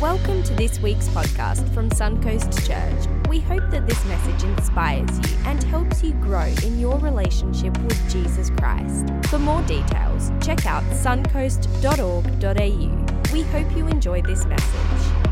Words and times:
Welcome 0.00 0.42
to 0.44 0.54
this 0.54 0.78
week's 0.78 1.08
podcast 1.08 1.68
from 1.74 1.90
Suncoast 1.90 2.64
Church. 2.64 3.08
We 3.28 3.40
hope 3.40 3.68
that 3.72 3.88
this 3.88 4.04
message 4.04 4.44
inspires 4.44 5.10
you 5.28 5.36
and 5.44 5.60
helps 5.64 6.04
you 6.04 6.12
grow 6.12 6.46
in 6.62 6.78
your 6.78 7.00
relationship 7.00 7.76
with 7.82 8.08
Jesus 8.08 8.50
Christ. 8.50 9.08
For 9.24 9.40
more 9.40 9.60
details, 9.62 10.30
check 10.40 10.66
out 10.66 10.84
suncoast.org.au. 10.84 13.32
We 13.32 13.42
hope 13.42 13.76
you 13.76 13.88
enjoy 13.88 14.22
this 14.22 14.46
message. 14.46 15.27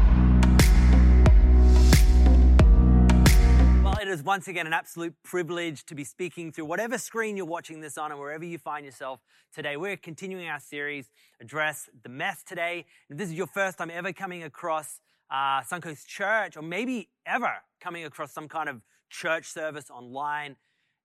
It 4.07 4.13
is 4.13 4.23
once 4.23 4.47
again 4.47 4.69
an 4.69 4.73
absolute 4.73 5.15
privilege 5.25 5.85
to 5.85 5.95
be 5.95 6.05
speaking 6.05 6.53
through 6.53 6.65
whatever 6.65 6.97
screen 6.97 7.37
you're 7.37 7.45
watching 7.45 7.81
this 7.81 7.99
on 7.99 8.13
and 8.13 8.21
wherever 8.21 8.45
you 8.45 8.57
find 8.57 8.85
yourself 8.85 9.19
today. 9.53 9.77
We're 9.77 9.97
continuing 9.97 10.47
our 10.49 10.61
series, 10.61 11.11
Address 11.41 11.91
the 12.05 12.09
Mess 12.09 12.45
today. 12.45 12.85
If 13.11 13.19
this 13.19 13.31
is 13.31 13.35
your 13.35 13.49
first 13.49 13.79
time 13.79 13.91
ever 13.91 14.13
coming 14.13 14.45
across 14.45 15.01
uh, 15.29 15.61
Suncoast 15.63 16.07
Church, 16.07 16.57
or 16.57 16.63
maybe 16.63 17.09
ever 17.27 17.51
coming 17.81 18.05
across 18.05 18.33
some 18.33 18.47
kind 18.47 18.69
of 18.69 18.81
church 19.11 19.47
service 19.47 19.91
online, 19.91 20.55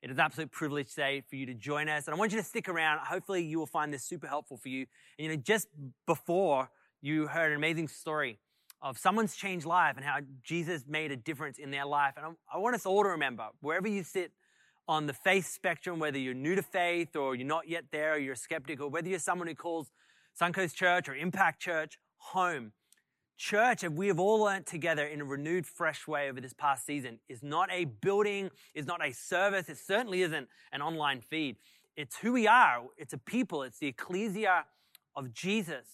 it 0.03 0.11
is 0.11 0.17
an 0.17 0.21
absolute 0.21 0.51
privilege 0.51 0.89
today 0.89 1.23
for 1.27 1.37
you 1.37 1.47
to 1.47 1.55
join 1.55 1.89
us. 1.89 2.05
And 2.05 2.13
I 2.13 2.19
want 2.19 2.33
you 2.33 2.37
to 2.37 2.45
stick 2.45 2.69
around. 2.69 2.99
Hopefully, 2.99 3.43
you 3.43 3.57
will 3.57 3.65
find 3.65 3.91
this 3.91 4.03
super 4.03 4.27
helpful 4.27 4.57
for 4.57 4.69
you. 4.69 4.85
And 5.17 5.25
you 5.25 5.29
know, 5.29 5.41
just 5.43 5.69
before 6.05 6.69
you 7.01 7.25
heard 7.25 7.51
an 7.51 7.57
amazing 7.57 7.87
story 7.87 8.37
of 8.81 8.97
someone's 8.97 9.35
changed 9.35 9.65
life 9.65 9.95
and 9.95 10.05
how 10.05 10.17
Jesus 10.43 10.83
made 10.87 11.11
a 11.11 11.15
difference 11.15 11.59
in 11.59 11.71
their 11.71 11.85
life. 11.85 12.13
And 12.17 12.25
I, 12.25 12.55
I 12.55 12.57
want 12.57 12.75
us 12.75 12.85
all 12.85 13.03
to 13.03 13.09
remember, 13.09 13.47
wherever 13.61 13.87
you 13.87 14.03
sit 14.03 14.31
on 14.87 15.05
the 15.05 15.13
faith 15.13 15.47
spectrum, 15.47 15.99
whether 15.99 16.17
you're 16.17 16.33
new 16.33 16.55
to 16.55 16.63
faith 16.63 17.15
or 17.15 17.35
you're 17.35 17.47
not 17.47 17.69
yet 17.69 17.85
there, 17.91 18.13
or 18.13 18.17
you're 18.17 18.33
a 18.33 18.37
skeptic, 18.37 18.81
or 18.81 18.89
whether 18.89 19.07
you're 19.07 19.19
someone 19.19 19.47
who 19.47 19.55
calls 19.55 19.91
Suncoast 20.39 20.75
Church 20.75 21.07
or 21.07 21.15
Impact 21.15 21.61
Church 21.61 21.97
home, 22.17 22.71
church, 23.37 23.83
and 23.83 23.97
we 23.97 24.07
have 24.07 24.19
all 24.19 24.39
learned 24.39 24.65
together 24.65 25.05
in 25.05 25.21
a 25.21 25.25
renewed, 25.25 25.65
fresh 25.65 26.07
way 26.07 26.29
over 26.29 26.39
this 26.39 26.53
past 26.53 26.85
season, 26.85 27.19
is 27.27 27.41
not 27.41 27.69
a 27.71 27.85
building, 27.85 28.49
is 28.75 28.85
not 28.85 29.05
a 29.05 29.11
service, 29.11 29.67
it 29.69 29.77
certainly 29.77 30.21
isn't 30.21 30.47
an 30.71 30.81
online 30.81 31.21
feed. 31.21 31.57
It's 31.95 32.17
who 32.17 32.33
we 32.33 32.47
are, 32.47 32.83
it's 32.97 33.13
a 33.13 33.17
people, 33.17 33.63
it's 33.63 33.79
the 33.79 33.87
ecclesia 33.87 34.65
of 35.15 35.33
Jesus. 35.33 35.87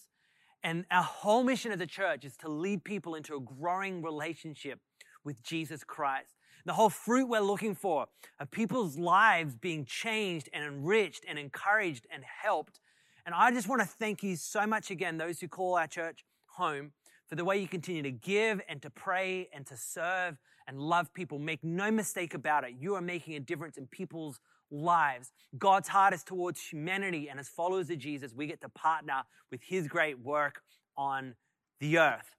And 0.62 0.84
our 0.90 1.02
whole 1.02 1.44
mission 1.44 1.72
as 1.72 1.80
a 1.80 1.86
church 1.86 2.24
is 2.24 2.36
to 2.38 2.48
lead 2.48 2.84
people 2.84 3.14
into 3.14 3.36
a 3.36 3.40
growing 3.40 4.02
relationship 4.02 4.80
with 5.24 5.42
Jesus 5.42 5.84
Christ. 5.84 6.34
The 6.64 6.72
whole 6.72 6.90
fruit 6.90 7.28
we're 7.28 7.40
looking 7.40 7.74
for 7.74 8.06
of 8.40 8.50
people's 8.50 8.98
lives 8.98 9.54
being 9.54 9.84
changed 9.84 10.48
and 10.52 10.64
enriched 10.64 11.24
and 11.28 11.38
encouraged 11.38 12.06
and 12.12 12.22
helped. 12.24 12.80
And 13.24 13.34
I 13.34 13.52
just 13.52 13.68
want 13.68 13.80
to 13.82 13.86
thank 13.86 14.22
you 14.22 14.36
so 14.36 14.66
much 14.66 14.90
again, 14.90 15.16
those 15.16 15.40
who 15.40 15.48
call 15.48 15.76
our 15.76 15.86
church 15.86 16.24
home, 16.46 16.92
for 17.26 17.36
the 17.36 17.44
way 17.44 17.58
you 17.58 17.68
continue 17.68 18.02
to 18.02 18.10
give 18.10 18.60
and 18.68 18.82
to 18.82 18.90
pray 18.90 19.48
and 19.54 19.66
to 19.66 19.76
serve 19.76 20.38
and 20.66 20.78
love 20.78 21.12
people. 21.14 21.38
Make 21.38 21.62
no 21.62 21.90
mistake 21.90 22.34
about 22.34 22.64
it. 22.64 22.74
You 22.78 22.94
are 22.94 23.00
making 23.00 23.34
a 23.34 23.40
difference 23.40 23.76
in 23.76 23.86
people's 23.86 24.40
lives. 24.70 25.32
God's 25.58 25.88
heart 25.88 26.14
is 26.14 26.22
towards 26.22 26.60
humanity, 26.60 27.28
and 27.28 27.38
as 27.38 27.48
followers 27.48 27.90
of 27.90 27.98
Jesus, 27.98 28.34
we 28.34 28.46
get 28.46 28.60
to 28.62 28.68
partner 28.68 29.22
with 29.50 29.62
His 29.62 29.88
great 29.88 30.18
work 30.20 30.62
on 30.96 31.34
the 31.80 31.98
earth. 31.98 32.36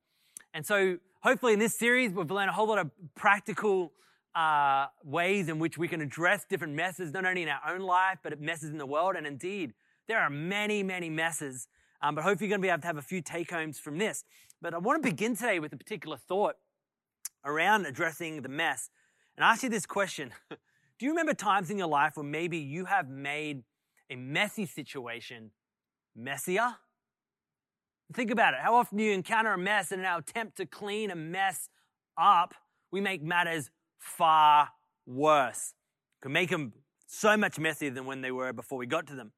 And 0.53 0.65
so, 0.65 0.97
hopefully, 1.21 1.53
in 1.53 1.59
this 1.59 1.77
series, 1.77 2.11
we've 2.11 2.29
learned 2.31 2.49
a 2.49 2.53
whole 2.53 2.67
lot 2.67 2.79
of 2.79 2.91
practical 3.15 3.93
uh, 4.35 4.87
ways 5.03 5.49
in 5.49 5.59
which 5.59 5.77
we 5.77 5.87
can 5.87 6.01
address 6.01 6.45
different 6.49 6.73
messes, 6.73 7.11
not 7.11 7.25
only 7.25 7.43
in 7.43 7.49
our 7.49 7.61
own 7.67 7.81
life, 7.81 8.19
but 8.23 8.39
messes 8.39 8.69
in 8.69 8.77
the 8.77 8.85
world. 8.85 9.15
And 9.15 9.25
indeed, 9.25 9.73
there 10.07 10.19
are 10.19 10.29
many, 10.29 10.83
many 10.83 11.09
messes. 11.09 11.67
Um, 12.01 12.15
but 12.15 12.23
hopefully, 12.23 12.47
you're 12.47 12.57
going 12.57 12.61
to 12.61 12.65
be 12.65 12.71
able 12.71 12.81
to 12.81 12.87
have 12.87 12.97
a 12.97 13.01
few 13.01 13.21
take 13.21 13.51
homes 13.51 13.79
from 13.79 13.97
this. 13.97 14.23
But 14.61 14.73
I 14.73 14.77
want 14.77 15.01
to 15.03 15.09
begin 15.09 15.35
today 15.35 15.59
with 15.59 15.73
a 15.73 15.77
particular 15.77 16.17
thought 16.17 16.55
around 17.45 17.85
addressing 17.85 18.41
the 18.41 18.49
mess 18.49 18.89
and 19.39 19.45
I 19.45 19.53
ask 19.53 19.63
you 19.63 19.69
this 19.69 19.85
question. 19.85 20.31
Do 20.99 21.05
you 21.05 21.13
remember 21.13 21.33
times 21.33 21.69
in 21.69 21.77
your 21.77 21.87
life 21.87 22.17
where 22.17 22.25
maybe 22.25 22.57
you 22.57 22.83
have 22.83 23.07
made 23.07 23.63
a 24.09 24.17
messy 24.17 24.65
situation 24.65 25.51
messier? 26.13 26.75
Think 28.13 28.31
about 28.31 28.53
it. 28.53 28.59
How 28.61 28.75
often 28.75 28.97
do 28.97 29.05
you 29.05 29.13
encounter 29.13 29.53
a 29.53 29.57
mess 29.57 29.93
and 29.93 30.01
in 30.01 30.05
our 30.05 30.19
attempt 30.19 30.57
to 30.57 30.65
clean 30.65 31.09
a 31.09 31.15
mess 31.15 31.69
up, 32.17 32.53
we 32.91 32.99
make 32.99 33.23
matters 33.23 33.71
far 33.97 34.69
worse? 35.05 35.73
Can 36.21 36.33
make 36.33 36.49
them 36.49 36.73
so 37.07 37.37
much 37.37 37.57
messier 37.57 37.91
than 37.91 38.05
when 38.05 38.19
they 38.19 38.31
were 38.31 38.51
before 38.51 38.77
we 38.77 38.85
got 38.85 39.07
to 39.07 39.15
them. 39.15 39.31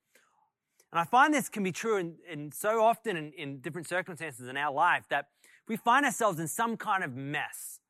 And 0.92 1.00
I 1.00 1.04
find 1.04 1.32
this 1.32 1.48
can 1.48 1.64
be 1.64 1.72
true 1.72 1.98
in, 1.98 2.16
in 2.28 2.52
so 2.52 2.84
often 2.84 3.16
in, 3.16 3.34
in 3.34 3.60
different 3.60 3.88
circumstances 3.88 4.48
in 4.48 4.58
our 4.58 4.74
life 4.74 5.06
that 5.10 5.28
we 5.68 5.78
find 5.78 6.08
ourselves 6.08 6.40
in 6.40 6.48
some 6.48 6.76
kind 6.76 7.04
of 7.04 7.16
mess. 7.16 7.81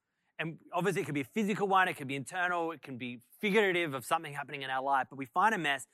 And 0.42 0.58
obviously, 0.74 1.04
it 1.04 1.06
could 1.06 1.14
be 1.14 1.22
a 1.22 1.24
physical 1.24 1.68
one, 1.68 1.88
it 1.88 1.94
could 1.94 2.08
be 2.08 2.16
internal, 2.16 2.72
it 2.72 2.82
can 2.82 2.98
be 2.98 3.20
figurative 3.40 3.94
of 3.94 4.04
something 4.04 4.34
happening 4.34 4.64
in 4.64 4.72
our 4.72 4.82
life, 4.82 5.06
but 5.08 5.18
we 5.18 5.26
find 5.26 5.54
a 5.54 5.58
mess. 5.60 5.86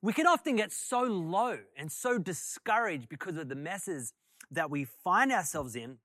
We 0.00 0.12
can 0.12 0.28
often 0.28 0.54
get 0.54 0.70
so 0.70 1.02
low 1.02 1.58
and 1.76 1.90
so 1.90 2.16
discouraged 2.16 3.08
because 3.08 3.36
of 3.36 3.48
the 3.48 3.56
messes 3.56 4.12
that 4.52 4.70
we 4.70 4.84
find 4.84 5.32
ourselves 5.32 5.74
in, 5.74 5.98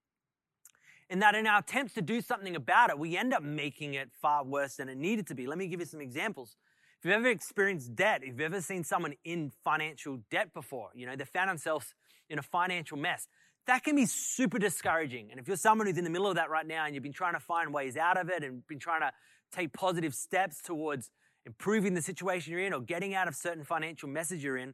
and 1.12 1.22
that 1.22 1.36
in 1.36 1.46
our 1.46 1.60
attempts 1.60 1.94
to 1.94 2.02
do 2.02 2.22
something 2.22 2.56
about 2.56 2.90
it, 2.90 2.98
we 2.98 3.16
end 3.16 3.36
up 3.36 3.44
making 3.44 3.94
it 3.94 4.10
far 4.20 4.44
worse 4.44 4.78
than 4.78 4.90
it 4.90 4.98
needed 4.98 5.28
to 5.28 5.36
be. 5.36 5.46
Let 5.46 5.60
me 5.60 5.68
give 5.68 5.80
you 5.80 5.86
some 5.86 6.02
examples. 6.02 6.56
If 6.98 7.06
you've 7.06 7.14
ever 7.14 7.28
experienced 7.28 7.96
debt, 7.96 8.22
if 8.24 8.30
you've 8.30 8.42
ever 8.42 8.62
seen 8.62 8.84
someone 8.84 9.14
in 9.24 9.52
financial 9.64 10.22
debt 10.32 10.56
before, 10.56 10.90
you 10.96 11.06
know, 11.06 11.16
they 11.16 11.26
found 11.26 11.52
themselves 11.52 11.94
in 12.32 12.40
a 12.40 12.42
financial 12.42 12.98
mess, 12.98 13.28
that 13.68 13.84
can 13.84 13.96
be 13.96 14.06
super 14.06 14.60
discouraging. 14.60 15.30
And 15.32 15.40
if 15.40 15.48
you're 15.48 15.58
someone 15.58 15.88
who's 15.88 15.98
in 15.98 16.04
the 16.04 16.10
middle 16.10 16.28
of 16.28 16.36
that 16.36 16.50
right 16.50 16.66
now 16.66 16.86
and 16.86 16.94
you've 16.94 17.04
been 17.04 17.14
trying 17.14 17.34
to 17.34 17.40
find 17.40 17.74
ways 17.74 17.98
out 17.98 18.18
of 18.18 18.30
it 18.30 18.44
and 18.44 18.66
been 18.68 18.80
trying 18.80 19.02
to 19.02 19.12
take 19.52 19.74
positive 19.74 20.16
steps 20.16 20.62
towards 20.62 21.12
improving 21.46 21.94
the 21.94 22.02
situation 22.02 22.52
you're 22.52 22.62
in 22.62 22.74
or 22.74 22.82
getting 22.82 23.14
out 23.14 23.28
of 23.28 23.36
certain 23.36 23.64
financial 23.64 24.08
messes 24.08 24.44
you're 24.44 24.58
in, 24.58 24.74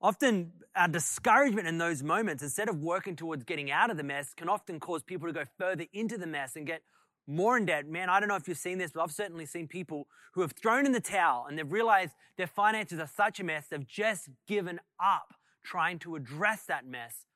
often 0.00 0.52
our 0.74 0.88
discouragement 0.88 1.68
in 1.68 1.78
those 1.78 2.02
moments, 2.02 2.42
instead 2.42 2.68
of 2.68 2.78
working 2.82 3.16
towards 3.16 3.44
getting 3.44 3.70
out 3.70 3.90
of 3.90 3.96
the 3.96 4.02
mess, 4.02 4.34
can 4.34 4.48
often 4.48 4.80
cause 4.80 5.02
people 5.02 5.28
to 5.28 5.32
go 5.32 5.44
further 5.58 5.86
into 5.92 6.18
the 6.18 6.26
mess 6.26 6.56
and 6.56 6.66
get 6.66 6.82
more 7.26 7.56
in 7.56 7.66
debt. 7.66 7.86
Man, 7.86 8.10
I 8.10 8.18
don't 8.18 8.28
know 8.28 8.36
if 8.36 8.48
you've 8.48 8.58
seen 8.58 8.78
this, 8.78 8.90
but 8.92 9.02
I've 9.02 9.12
certainly 9.12 9.46
seen 9.46 9.68
people 9.68 10.08
who 10.34 10.40
have 10.40 10.52
thrown 10.52 10.86
in 10.86 10.92
the 10.92 11.00
towel 11.00 11.46
and 11.48 11.56
they've 11.56 11.70
realized 11.70 12.14
their 12.36 12.48
finances 12.48 12.98
are 12.98 13.06
such 13.06 13.38
a 13.38 13.44
mess, 13.44 13.66
they've 13.70 13.86
just 13.86 14.28
given 14.48 14.80
up 15.00 15.34
trying 15.62 15.98
to 16.00 16.16
address 16.16 16.64
that 16.64 16.84
mess. 16.84 17.26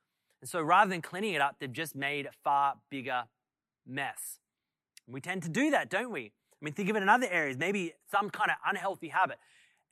And 0.41 0.48
so 0.48 0.60
rather 0.60 0.91
than 0.91 1.02
cleaning 1.02 1.34
it 1.34 1.41
up, 1.41 1.56
they've 1.58 1.72
just 1.72 1.94
made 1.94 2.26
a 2.26 2.32
far 2.44 2.74
bigger 2.91 3.24
mess. 3.86 4.38
We 5.06 5.20
tend 5.20 5.42
to 5.44 5.48
do 5.48 5.70
that, 5.70 5.88
don't 5.88 6.10
we? 6.10 6.32
I 6.60 6.64
mean, 6.64 6.74
think 6.74 6.88
of 6.88 6.97
it 6.97 7.02
in 7.02 7.08
other 7.08 7.28
areas, 7.30 7.56
maybe 7.56 7.92
some 8.10 8.30
kind 8.30 8.50
of 8.50 8.56
unhealthy 8.66 9.08
habit. 9.08 9.38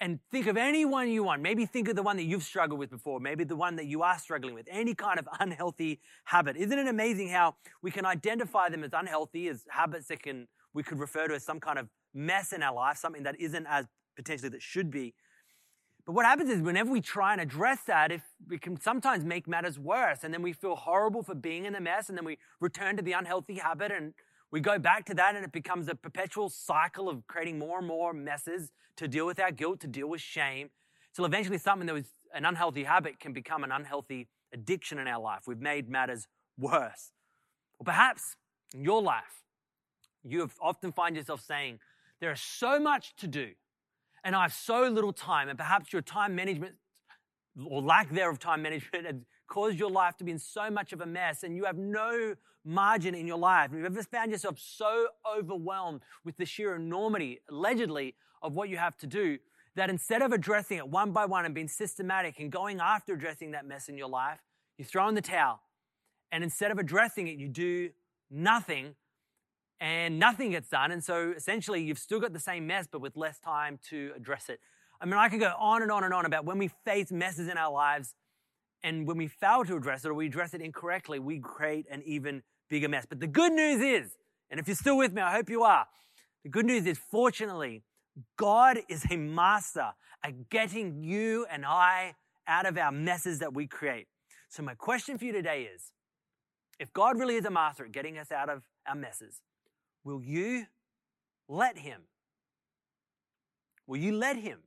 And 0.01 0.19
think 0.31 0.47
of 0.47 0.57
any 0.57 0.85
one 0.85 1.09
you 1.09 1.23
want. 1.23 1.41
Maybe 1.41 1.67
think 1.67 1.89
of 1.89 1.95
the 1.95 2.03
one 2.03 2.17
that 2.17 2.25
you've 2.25 2.43
struggled 2.43 2.81
with 2.81 2.91
before, 2.91 3.21
maybe 3.21 3.45
the 3.45 3.55
one 3.55 3.77
that 3.77 3.87
you 3.87 4.03
are 4.03 4.19
struggling 4.19 4.55
with, 4.55 4.67
any 4.71 4.95
kind 4.95 5.19
of 5.19 5.29
unhealthy 5.41 6.01
habit. 6.25 6.57
Isn't 6.57 6.79
it 6.79 6.89
amazing 6.89 7.29
how 7.29 7.57
we 7.81 7.91
can 7.91 8.05
identify 8.05 8.69
them 8.69 8.83
as 8.83 8.91
unhealthy, 8.93 9.49
as 9.49 9.65
habits 9.71 10.09
that 10.09 10.23
can 10.23 10.49
we 10.73 10.83
could 10.83 10.99
refer 10.99 11.29
to 11.29 11.35
as 11.35 11.45
some 11.45 11.61
kind 11.61 11.79
of 11.79 11.89
mess 12.13 12.53
in 12.53 12.63
our 12.63 12.75
life, 12.75 12.97
something 12.97 13.23
that 13.23 13.39
isn't 13.41 13.67
as 13.67 13.87
potentially 14.17 14.49
that 14.49 14.63
should 14.63 14.91
be. 14.91 15.15
But 16.07 16.13
what 16.13 16.27
happens 16.27 16.51
is 16.51 16.61
whenever 16.61 16.91
we 16.91 17.01
try 17.01 17.33
and 17.33 17.41
address 17.41 17.81
that, 17.87 18.13
if 18.13 18.23
we 18.47 18.59
can 18.59 18.79
sometimes 18.79 19.25
make 19.25 19.49
matters 19.49 19.79
worse, 19.79 20.19
and 20.23 20.35
then 20.35 20.43
we 20.43 20.53
feel 20.53 20.77
horrible 20.77 21.23
for 21.23 21.35
being 21.35 21.65
in 21.65 21.73
the 21.73 21.81
mess, 21.81 22.09
and 22.11 22.19
then 22.19 22.27
we 22.27 22.39
return 22.61 22.97
to 22.99 23.03
the 23.03 23.13
unhealthy 23.13 23.55
habit 23.55 23.91
and 23.91 24.13
we 24.51 24.61
go 24.61 24.79
back 24.79 25.05
to 25.07 25.15
that 25.15 25.35
and 25.35 25.45
it 25.45 25.51
becomes 25.51 25.89
a 25.89 25.95
perpetual 25.97 26.49
cycle 26.49 27.09
of 27.09 27.27
creating 27.27 27.59
more 27.59 27.79
and 27.79 27.89
more 27.89 28.13
messes 28.13 28.71
to 28.97 29.09
deal 29.09 29.27
with 29.27 29.41
our 29.41 29.51
guilt, 29.51 29.81
to 29.81 29.89
deal 29.89 30.09
with 30.09 30.21
shame. 30.21 30.71
Till 31.15 31.25
eventually 31.25 31.59
something 31.59 31.87
that 31.87 31.95
was 31.95 32.05
an 32.33 32.45
unhealthy 32.45 32.85
habit 32.85 33.19
can 33.19 33.33
become 33.33 33.65
an 33.65 33.73
unhealthy 33.73 34.29
addiction 34.53 34.99
in 34.99 35.09
our 35.09 35.21
life. 35.21 35.43
We've 35.47 35.61
made 35.61 35.89
matters 35.89 36.29
worse. 36.57 37.11
Or 37.81 37.85
perhaps 37.85 38.37
in 38.73 38.85
your 38.85 39.03
life, 39.03 39.43
you 40.23 40.41
have 40.41 40.55
often 40.61 40.93
find 40.93 41.17
yourself 41.17 41.41
saying, 41.41 41.81
there 42.21 42.31
is 42.31 42.41
so 42.41 42.79
much 42.79 43.17
to 43.17 43.27
do 43.27 43.55
and 44.25 44.35
I 44.35 44.43
have 44.43 44.55
so 44.55 44.89
little 44.89 45.13
time, 45.13 45.49
and 45.49 45.59
perhaps 45.59 45.93
your 45.93 46.03
time 46.03 46.35
management 46.35 46.75
or 47.65 47.83
lack 47.83 48.11
thereof 48.11 48.39
time 48.39 48.63
management 48.63 49.07
has 49.07 49.17
caused 49.47 49.79
your 49.79 49.91
life 49.91 50.17
to 50.17 50.25
be 50.25 50.33
in 50.33 50.39
so 50.39 50.71
much 50.71 50.93
of 50.93 51.01
a 51.01 51.07
mess, 51.07 51.43
and 51.43 51.55
you 51.55 51.65
have 51.65 51.77
no 51.77 52.35
margin 52.65 53.15
in 53.15 53.27
your 53.27 53.39
life. 53.39 53.71
Have 53.71 53.79
you 53.79 53.87
ever 53.87 54.03
found 54.03 54.31
yourself 54.31 54.59
so 54.59 55.09
overwhelmed 55.39 56.01
with 56.25 56.37
the 56.39 56.47
sheer 56.47 56.75
enormity, 56.75 57.41
allegedly, 57.51 58.15
of 58.43 58.55
what 58.55 58.69
you 58.69 58.79
have 58.79 58.97
to 58.99 59.07
do, 59.07 59.39
that 59.77 59.91
instead 59.91 60.23
of 60.23 60.33
addressing 60.33 60.79
it 60.79 60.89
one 60.89 61.13
by 61.13 61.27
one 61.27 61.45
and 61.45 61.55
being 61.55 61.69
systematic 61.69 62.39
and 62.39 62.51
going 62.51 62.81
after 62.81 63.15
addressing 63.15 63.51
that 63.53 63.67
mess 63.67 63.89
in 63.89 63.99
your 63.99 64.09
life, 64.09 64.39
you 64.79 64.85
throw 64.85 65.09
in 65.09 65.15
the 65.15 65.23
towel. 65.23 65.61
And 66.33 66.43
instead 66.43 66.71
of 66.71 66.79
addressing 66.79 67.29
it, 67.29 67.37
you 67.39 67.49
do 67.49 67.91
nothing 68.31 68.95
and 69.81 70.19
nothing 70.19 70.53
gets 70.53 70.71
done. 70.71 70.93
And 70.93 71.05
so 71.05 71.33
essentially, 71.37 71.83
you've 71.83 71.99
still 71.99 72.21
got 72.21 72.33
the 72.33 72.41
same 72.41 72.67
mess, 72.67 72.87
but 72.91 73.01
with 73.01 73.17
less 73.17 73.39
time 73.39 73.79
to 73.91 74.13
address 74.17 74.49
it. 74.49 74.61
I 75.01 75.07
mean, 75.07 75.15
I 75.15 75.29
could 75.29 75.41
go 75.41 75.53
on 75.59 75.83
and 75.83 75.91
on 75.93 76.05
and 76.05 76.15
on 76.15 76.27
about 76.27 76.45
when 76.47 76.59
we 76.59 76.69
face 76.85 77.13
messes 77.13 77.49
in 77.49 77.59
our 77.59 77.73
lives 77.73 78.15
And 78.83 79.07
when 79.09 79.17
we 79.17 79.29
fail 79.29 79.65
to 79.65 79.77
address 79.77 80.05
it 80.05 80.09
or 80.09 80.15
we 80.15 80.27
address 80.27 80.55
it 80.55 80.61
incorrectly, 80.61 81.19
we 81.19 81.39
create 81.41 81.87
an 81.91 82.03
even 82.07 82.43
bigger 82.69 82.89
mess. 82.89 83.07
But 83.09 83.21
the 83.21 83.27
good 83.27 83.53
news 83.53 83.81
is, 83.81 84.17
and 84.51 84.61
if 84.61 84.69
you're 84.69 84.77
still 84.77 84.99
with 84.99 85.13
me, 85.15 85.23
I 85.23 85.33
hope 85.33 85.51
you 85.51 85.65
are, 85.65 85.87
the 86.45 86.51
good 86.51 86.67
news 86.67 86.87
is, 86.87 86.99
fortunately, 86.99 87.83
God 88.37 88.81
is 88.89 89.05
a 89.11 89.17
master 89.17 89.93
at 90.23 90.51
getting 90.51 91.03
you 91.03 91.47
and 91.51 91.65
I 91.67 92.15
out 92.47 92.67
of 92.67 92.79
our 92.79 92.93
messes 92.93 93.39
that 93.41 93.55
we 93.55 93.67
create. 93.67 94.07
So, 94.51 94.63
my 94.63 94.75
question 94.75 95.19
for 95.19 95.25
you 95.25 95.33
today 95.33 95.69
is 95.75 95.93
if 96.79 96.93
God 96.93 97.19
really 97.19 97.37
is 97.37 97.47
a 97.47 97.51
master 97.51 97.87
at 97.87 97.93
getting 97.93 98.19
us 98.19 98.31
out 98.31 98.51
of 98.51 98.63
our 98.87 98.95
messes, 98.95 99.41
will 100.05 100.23
you 100.23 100.67
let 101.49 101.79
Him? 101.79 102.03
Will 103.87 103.99
you 103.99 104.13
let 104.17 104.37
Him? 104.37 104.61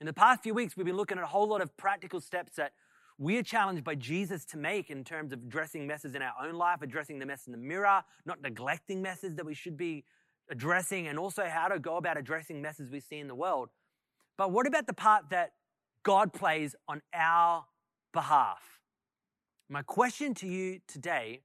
In 0.00 0.06
the 0.06 0.12
past 0.12 0.42
few 0.42 0.54
weeks, 0.54 0.76
we've 0.76 0.86
been 0.86 0.96
looking 0.96 1.18
at 1.18 1.24
a 1.24 1.28
whole 1.28 1.46
lot 1.46 1.60
of 1.60 1.76
practical 1.76 2.20
steps 2.20 2.56
that 2.56 2.72
we 3.18 3.36
are 3.38 3.42
challenged 3.42 3.84
by 3.84 3.94
Jesus 3.94 4.44
to 4.46 4.56
make 4.56 4.90
in 4.90 5.04
terms 5.04 5.32
of 5.32 5.40
addressing 5.40 5.86
messes 5.86 6.14
in 6.14 6.22
our 6.22 6.32
own 6.42 6.54
life, 6.54 6.82
addressing 6.82 7.18
the 7.18 7.26
mess 7.26 7.46
in 7.46 7.52
the 7.52 7.58
mirror, 7.58 8.02
not 8.26 8.42
neglecting 8.42 9.00
messes 9.00 9.36
that 9.36 9.46
we 9.46 9.54
should 9.54 9.76
be 9.76 10.04
addressing, 10.50 11.06
and 11.06 11.18
also 11.18 11.44
how 11.44 11.68
to 11.68 11.78
go 11.78 11.96
about 11.96 12.16
addressing 12.18 12.60
messes 12.60 12.90
we 12.90 12.98
see 12.98 13.18
in 13.18 13.28
the 13.28 13.34
world. 13.34 13.68
But 14.36 14.50
what 14.50 14.66
about 14.66 14.86
the 14.86 14.92
part 14.92 15.30
that 15.30 15.52
God 16.02 16.32
plays 16.32 16.74
on 16.88 17.00
our 17.14 17.66
behalf? 18.12 18.80
My 19.68 19.82
question 19.82 20.34
to 20.34 20.48
you 20.48 20.80
today 20.88 21.42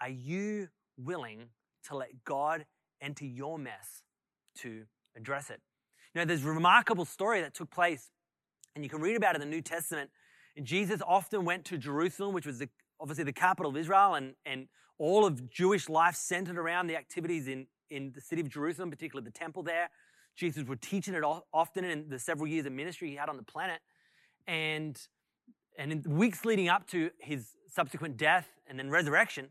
are 0.00 0.08
you 0.08 0.68
willing 0.96 1.50
to 1.88 1.96
let 1.96 2.24
God 2.24 2.66
enter 3.00 3.24
your 3.24 3.58
mess 3.58 4.02
to 4.58 4.84
address 5.16 5.50
it? 5.50 5.60
You 6.14 6.20
know, 6.20 6.24
there's 6.24 6.44
a 6.44 6.48
remarkable 6.48 7.04
story 7.04 7.40
that 7.40 7.54
took 7.54 7.70
place, 7.70 8.10
and 8.74 8.84
you 8.84 8.90
can 8.90 9.00
read 9.00 9.16
about 9.16 9.36
it 9.36 9.42
in 9.42 9.48
the 9.48 9.54
New 9.54 9.62
Testament. 9.62 10.10
And 10.56 10.66
Jesus 10.66 11.00
often 11.06 11.44
went 11.44 11.64
to 11.66 11.78
Jerusalem, 11.78 12.34
which 12.34 12.46
was 12.46 12.58
the, 12.58 12.68
obviously 13.00 13.24
the 13.24 13.32
capital 13.32 13.70
of 13.70 13.76
Israel, 13.76 14.14
and, 14.14 14.34
and 14.44 14.66
all 14.98 15.24
of 15.24 15.50
Jewish 15.50 15.88
life 15.88 16.16
centered 16.16 16.58
around 16.58 16.88
the 16.88 16.96
activities 16.96 17.48
in, 17.48 17.66
in 17.90 18.12
the 18.14 18.20
city 18.20 18.40
of 18.40 18.48
Jerusalem, 18.48 18.90
particularly 18.90 19.24
the 19.24 19.38
temple 19.38 19.62
there. 19.62 19.88
Jesus 20.36 20.64
would 20.64 20.80
teach 20.82 21.08
it 21.08 21.22
often 21.52 21.84
in 21.84 22.08
the 22.08 22.18
several 22.18 22.46
years 22.46 22.66
of 22.66 22.72
ministry 22.72 23.10
he 23.10 23.16
had 23.16 23.28
on 23.28 23.36
the 23.36 23.42
planet. 23.42 23.80
And, 24.46 25.00
and 25.78 25.92
in 25.92 26.02
the 26.02 26.10
weeks 26.10 26.44
leading 26.44 26.68
up 26.68 26.86
to 26.88 27.10
his 27.18 27.50
subsequent 27.68 28.16
death 28.16 28.48
and 28.68 28.78
then 28.78 28.90
resurrection, 28.90 29.48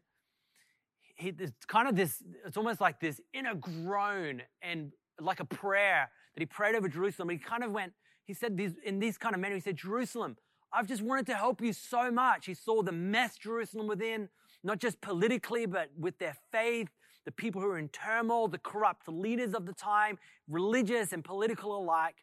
he, 1.20 1.34
it's 1.38 1.66
kind 1.68 1.88
of 1.88 1.96
this, 1.96 2.24
it's 2.46 2.58
almost 2.58 2.80
like 2.80 3.00
this 3.00 3.20
inner 3.34 3.54
groan 3.54 4.42
and 4.62 4.94
like 5.20 5.40
a 5.42 5.46
prayer 5.46 6.10
that 6.34 6.42
he 6.42 6.46
prayed 6.46 6.76
over 6.76 6.88
Jerusalem. 6.88 7.30
He 7.30 7.38
kind 7.38 7.64
of 7.64 7.72
went, 7.72 7.94
he 8.26 8.34
said 8.34 8.58
these, 8.58 8.74
in 8.86 9.00
these 9.00 9.18
kind 9.18 9.36
of 9.36 9.42
manner, 9.42 9.56
he 9.56 9.62
said, 9.62 9.76
Jerusalem, 9.76 10.38
I've 10.72 10.88
just 10.88 11.02
wanted 11.02 11.26
to 11.28 11.36
help 11.36 11.62
you 11.62 11.74
so 11.74 12.12
much. 12.12 12.46
He 12.46 12.54
saw 12.54 12.82
the 12.82 12.92
mess 12.92 13.38
Jerusalem 13.38 13.88
within, 13.88 14.30
not 14.64 14.80
just 14.80 15.02
politically, 15.02 15.66
but 15.66 15.90
with 15.98 16.18
their 16.20 16.38
faith, 16.52 16.88
the 17.26 17.32
people 17.32 17.62
who 17.62 17.68
were 17.68 17.80
in 17.80 17.90
turmoil, 17.90 18.48
the 18.48 18.58
corrupt 18.58 19.08
leaders 19.08 19.54
of 19.54 19.66
the 19.66 19.74
time, 19.74 20.18
religious 20.48 21.12
and 21.12 21.24
political 21.24 21.78
alike. 21.78 22.16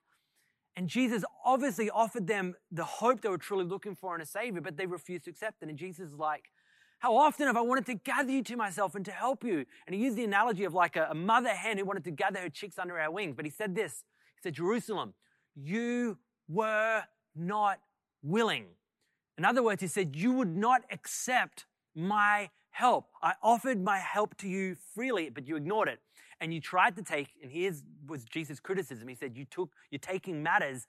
And 0.74 0.88
Jesus 0.88 1.24
obviously 1.44 1.90
offered 1.90 2.26
them 2.26 2.54
the 2.70 2.84
hope 2.84 3.20
they 3.20 3.28
were 3.28 3.38
truly 3.38 3.64
looking 3.64 3.94
for 3.94 4.14
in 4.14 4.20
a 4.20 4.26
Savior, 4.26 4.60
but 4.60 4.76
they 4.76 4.86
refused 4.86 5.24
to 5.24 5.30
accept 5.30 5.62
it. 5.62 5.68
And 5.68 5.78
Jesus 5.78 6.12
is 6.12 6.18
like, 6.18 6.44
How 6.98 7.16
often 7.16 7.46
have 7.46 7.56
I 7.56 7.60
wanted 7.60 7.86
to 7.86 7.94
gather 7.94 8.30
you 8.30 8.42
to 8.44 8.56
myself 8.56 8.94
and 8.94 9.04
to 9.04 9.10
help 9.10 9.44
you? 9.44 9.66
And 9.86 9.94
he 9.94 10.02
used 10.02 10.16
the 10.16 10.24
analogy 10.24 10.64
of 10.64 10.74
like 10.74 10.96
a, 10.96 11.08
a 11.10 11.14
mother 11.14 11.50
hen 11.50 11.78
who 11.78 11.84
wanted 11.84 12.04
to 12.04 12.10
gather 12.10 12.40
her 12.40 12.48
chicks 12.48 12.78
under 12.78 12.98
our 12.98 13.10
wings. 13.10 13.34
But 13.36 13.44
he 13.44 13.50
said 13.50 13.74
this 13.74 14.04
He 14.36 14.42
said, 14.42 14.54
Jerusalem, 14.54 15.14
you 15.54 16.18
were 16.48 17.02
not 17.34 17.80
willing. 18.22 18.66
In 19.38 19.44
other 19.44 19.62
words, 19.62 19.82
he 19.82 19.88
said, 19.88 20.16
You 20.16 20.32
would 20.32 20.56
not 20.56 20.82
accept 20.90 21.66
my 21.94 22.50
help. 22.70 23.08
I 23.22 23.34
offered 23.42 23.82
my 23.82 23.98
help 23.98 24.36
to 24.38 24.48
you 24.48 24.76
freely, 24.94 25.30
but 25.30 25.46
you 25.46 25.56
ignored 25.56 25.88
it. 25.88 26.00
And 26.40 26.52
you 26.52 26.60
tried 26.60 26.96
to 26.96 27.02
take, 27.02 27.28
and 27.42 27.50
here's 27.50 27.82
was 28.06 28.24
Jesus' 28.24 28.60
criticism. 28.60 29.08
He 29.08 29.14
said, 29.14 29.36
You 29.36 29.44
took, 29.44 29.70
you're 29.90 29.98
taking 29.98 30.42
matters 30.42 30.86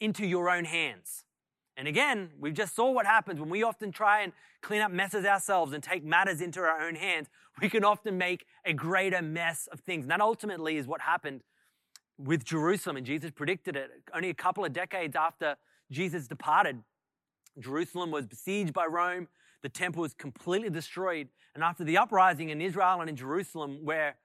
into 0.00 0.26
your 0.26 0.48
own 0.48 0.64
hands. 0.64 1.24
And 1.80 1.88
again, 1.88 2.28
we 2.38 2.52
just 2.52 2.76
saw 2.76 2.90
what 2.90 3.06
happens 3.06 3.40
when 3.40 3.48
we 3.48 3.62
often 3.62 3.90
try 3.90 4.20
and 4.20 4.34
clean 4.60 4.82
up 4.82 4.92
messes 4.92 5.24
ourselves 5.24 5.72
and 5.72 5.82
take 5.82 6.04
matters 6.04 6.42
into 6.42 6.60
our 6.60 6.78
own 6.78 6.94
hands. 6.94 7.28
We 7.58 7.70
can 7.70 7.84
often 7.84 8.18
make 8.18 8.44
a 8.66 8.74
greater 8.74 9.22
mess 9.22 9.66
of 9.72 9.80
things. 9.80 10.04
And 10.04 10.10
that 10.10 10.20
ultimately 10.20 10.76
is 10.76 10.86
what 10.86 11.00
happened 11.00 11.40
with 12.18 12.44
Jerusalem. 12.44 12.98
And 12.98 13.06
Jesus 13.06 13.30
predicted 13.30 13.76
it 13.76 13.90
only 14.14 14.28
a 14.28 14.34
couple 14.34 14.62
of 14.62 14.74
decades 14.74 15.16
after 15.16 15.56
Jesus 15.90 16.28
departed. 16.28 16.82
Jerusalem 17.58 18.10
was 18.10 18.26
besieged 18.26 18.74
by 18.74 18.84
Rome. 18.84 19.28
The 19.62 19.70
temple 19.70 20.02
was 20.02 20.12
completely 20.12 20.68
destroyed. 20.68 21.28
And 21.54 21.64
after 21.64 21.82
the 21.82 21.96
uprising 21.96 22.50
in 22.50 22.60
Israel 22.60 23.00
and 23.00 23.08
in 23.08 23.16
Jerusalem, 23.16 23.78
where 23.84 24.16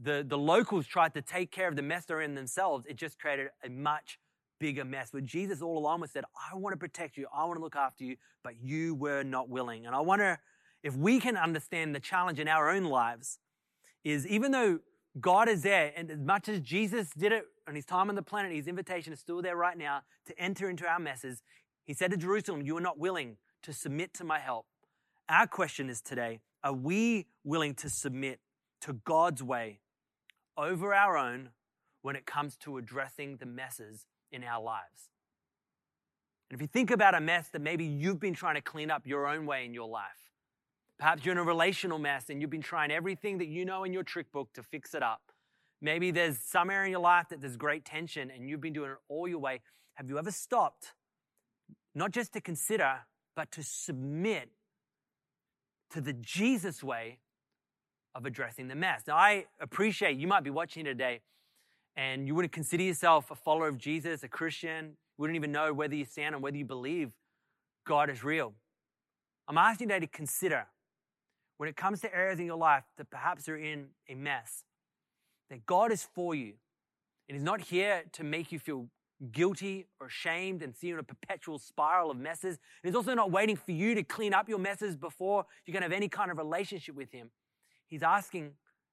the, 0.00 0.24
the 0.24 0.38
locals 0.38 0.86
tried 0.86 1.14
to 1.14 1.22
take 1.22 1.50
care 1.50 1.66
of 1.66 1.74
the 1.74 1.82
mess 1.82 2.04
they're 2.04 2.20
in 2.20 2.36
themselves, 2.36 2.86
it 2.88 2.94
just 2.94 3.18
created 3.18 3.48
a 3.64 3.68
much 3.68 4.20
bigger 4.60 4.84
mess. 4.84 5.10
But 5.12 5.24
Jesus 5.24 5.60
all 5.60 5.76
along 5.76 6.06
said, 6.06 6.24
I 6.52 6.56
want 6.56 6.74
to 6.74 6.76
protect 6.76 7.16
you, 7.16 7.26
I 7.34 7.44
want 7.46 7.56
to 7.56 7.62
look 7.62 7.74
after 7.74 8.04
you, 8.04 8.16
but 8.44 8.54
you 8.62 8.94
were 8.94 9.24
not 9.24 9.48
willing. 9.48 9.86
And 9.86 9.96
I 9.96 10.00
wonder 10.00 10.38
if 10.84 10.94
we 10.94 11.18
can 11.18 11.36
understand 11.36 11.94
the 11.94 12.00
challenge 12.00 12.38
in 12.38 12.46
our 12.46 12.70
own 12.70 12.84
lives 12.84 13.38
is 14.04 14.26
even 14.26 14.52
though 14.52 14.78
God 15.20 15.48
is 15.48 15.62
there, 15.62 15.92
and 15.96 16.10
as 16.10 16.20
much 16.20 16.48
as 16.48 16.60
Jesus 16.60 17.10
did 17.18 17.32
it 17.32 17.44
on 17.66 17.74
his 17.74 17.84
time 17.84 18.08
on 18.08 18.14
the 18.14 18.22
planet, 18.22 18.52
his 18.52 18.68
invitation 18.68 19.12
is 19.12 19.18
still 19.18 19.42
there 19.42 19.56
right 19.56 19.76
now 19.76 20.02
to 20.26 20.38
enter 20.38 20.70
into 20.70 20.86
our 20.86 21.00
messes. 21.00 21.42
He 21.84 21.94
said 21.94 22.12
to 22.12 22.16
Jerusalem, 22.16 22.62
You 22.62 22.76
are 22.76 22.82
not 22.82 22.98
willing 22.98 23.36
to 23.62 23.72
submit 23.72 24.14
to 24.14 24.24
my 24.24 24.38
help. 24.38 24.66
Our 25.28 25.46
question 25.46 25.90
is 25.90 26.00
today 26.00 26.40
are 26.62 26.72
we 26.72 27.26
willing 27.44 27.74
to 27.76 27.88
submit 27.88 28.40
to 28.82 28.92
God's 28.92 29.42
way 29.42 29.80
over 30.56 30.94
our 30.94 31.16
own 31.16 31.50
when 32.02 32.16
it 32.16 32.26
comes 32.26 32.56
to 32.58 32.76
addressing 32.76 33.36
the 33.36 33.46
messes 33.46 34.06
in 34.32 34.44
our 34.44 34.62
lives? 34.62 35.10
And 36.50 36.58
if 36.58 36.62
you 36.62 36.66
think 36.66 36.90
about 36.90 37.14
a 37.14 37.20
mess 37.20 37.48
that 37.52 37.60
maybe 37.60 37.84
you've 37.84 38.20
been 38.20 38.34
trying 38.34 38.56
to 38.56 38.60
clean 38.60 38.90
up 38.90 39.06
your 39.06 39.26
own 39.26 39.46
way 39.46 39.64
in 39.64 39.72
your 39.72 39.88
life, 39.88 40.32
perhaps 40.98 41.24
you're 41.24 41.32
in 41.32 41.38
a 41.38 41.44
relational 41.44 41.98
mess 41.98 42.28
and 42.28 42.40
you've 42.40 42.50
been 42.50 42.62
trying 42.62 42.90
everything 42.90 43.38
that 43.38 43.48
you 43.48 43.64
know 43.64 43.84
in 43.84 43.92
your 43.92 44.02
trick 44.02 44.32
book 44.32 44.52
to 44.54 44.62
fix 44.62 44.94
it 44.94 45.02
up. 45.02 45.22
Maybe 45.80 46.10
there's 46.10 46.38
some 46.38 46.70
area 46.70 46.86
in 46.86 46.90
your 46.90 47.00
life 47.00 47.28
that 47.30 47.40
there's 47.40 47.56
great 47.56 47.84
tension 47.84 48.30
and 48.30 48.48
you've 48.48 48.60
been 48.60 48.72
doing 48.72 48.90
it 48.90 48.96
all 49.08 49.28
your 49.28 49.38
way. 49.38 49.60
Have 49.94 50.08
you 50.08 50.18
ever 50.18 50.30
stopped, 50.30 50.92
not 51.94 52.10
just 52.10 52.32
to 52.32 52.40
consider, 52.40 53.00
but 53.36 53.50
to 53.52 53.62
submit 53.62 54.50
to 55.90 56.00
the 56.00 56.12
Jesus 56.12 56.82
way 56.82 57.18
of 58.14 58.26
addressing 58.26 58.68
the 58.68 58.74
mess. 58.74 59.02
Now, 59.06 59.16
I 59.16 59.46
appreciate 59.60 60.16
you 60.16 60.26
might 60.26 60.44
be 60.44 60.50
watching 60.50 60.84
today 60.84 61.20
and 61.96 62.26
you 62.26 62.34
wouldn't 62.34 62.52
consider 62.52 62.82
yourself 62.82 63.30
a 63.30 63.34
follower 63.34 63.68
of 63.68 63.78
Jesus, 63.78 64.22
a 64.22 64.28
Christian. 64.28 64.86
You 64.86 65.22
wouldn't 65.22 65.36
even 65.36 65.52
know 65.52 65.72
whether 65.72 65.94
you 65.94 66.04
stand 66.04 66.34
and 66.34 66.42
whether 66.42 66.56
you 66.56 66.64
believe 66.64 67.12
God 67.86 68.10
is 68.10 68.22
real. 68.24 68.52
I'm 69.48 69.58
asking 69.58 69.88
you 69.88 69.94
today 69.94 70.06
to 70.06 70.12
consider 70.12 70.66
when 71.58 71.68
it 71.68 71.76
comes 71.76 72.00
to 72.00 72.14
areas 72.14 72.38
in 72.38 72.46
your 72.46 72.56
life 72.56 72.84
that 72.96 73.10
perhaps 73.10 73.48
are 73.48 73.56
in 73.56 73.88
a 74.08 74.14
mess, 74.14 74.64
that 75.50 75.66
God 75.66 75.92
is 75.92 76.06
for 76.14 76.34
you 76.34 76.54
and 77.28 77.36
He's 77.36 77.44
not 77.44 77.60
here 77.60 78.02
to 78.14 78.24
make 78.24 78.50
you 78.50 78.58
feel 78.58 78.88
guilty 79.30 79.86
or 80.00 80.08
ashamed 80.08 80.62
and 80.62 80.74
see 80.74 80.88
you 80.88 80.94
in 80.94 81.00
a 81.00 81.04
perpetual 81.04 81.58
spiral 81.58 82.10
of 82.10 82.16
messes. 82.16 82.58
And 82.82 82.90
he's 82.90 82.96
also 82.96 83.14
not 83.14 83.30
waiting 83.30 83.54
for 83.54 83.70
you 83.70 83.94
to 83.94 84.02
clean 84.02 84.34
up 84.34 84.48
your 84.48 84.58
messes 84.58 84.96
before 84.96 85.46
you 85.66 85.72
can 85.72 85.82
have 85.82 85.92
any 85.92 86.08
kind 86.08 86.30
of 86.30 86.38
relationship 86.38 86.94
with 86.94 87.12
him. 87.12 87.30
He's 87.86 88.02
asking, 88.02 88.52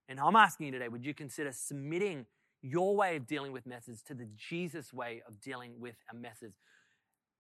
and 0.10 0.20
I'm 0.20 0.36
asking 0.36 0.68
you 0.68 0.72
today, 0.74 0.88
would 0.88 1.06
you 1.06 1.14
consider 1.14 1.52
submitting 1.52 2.26
your 2.62 2.96
way 2.96 3.16
of 3.16 3.28
dealing 3.28 3.52
with 3.52 3.66
messes 3.66 4.02
to 4.04 4.14
the 4.14 4.28
Jesus 4.36 4.94
way 4.94 5.22
of 5.28 5.40
dealing 5.40 5.80
with 5.80 5.96
a 6.12 6.16
messes? 6.16 6.56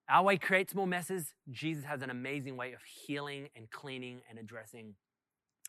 Our 0.10 0.24
way 0.24 0.38
creates 0.38 0.74
more 0.74 0.88
messes. 0.88 1.34
Jesus 1.52 1.84
has 1.84 2.02
an 2.02 2.10
amazing 2.10 2.56
way 2.56 2.74
of 2.74 2.80
healing 2.84 3.50
and 3.56 3.70
cleaning 3.70 4.22
and 4.30 4.40
addressing 4.40 4.96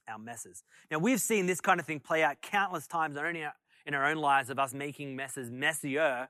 our 0.09 0.19
messes. 0.19 0.63
Now, 0.91 0.99
we've 0.99 1.21
seen 1.21 1.47
this 1.47 1.61
kind 1.61 1.81
of 1.81 1.87
thing 1.87 2.01
play 2.01 2.23
out 2.23 2.41
countless 2.41 2.87
times, 2.87 3.17
not 3.17 3.25
only 3.25 3.45
in 3.87 3.95
our 3.95 4.07
own 4.07 4.19
lives 4.19 4.49
of 4.49 4.59
us 4.59 4.73
making 4.73 5.17
messes 5.17 5.51
messier, 5.51 6.29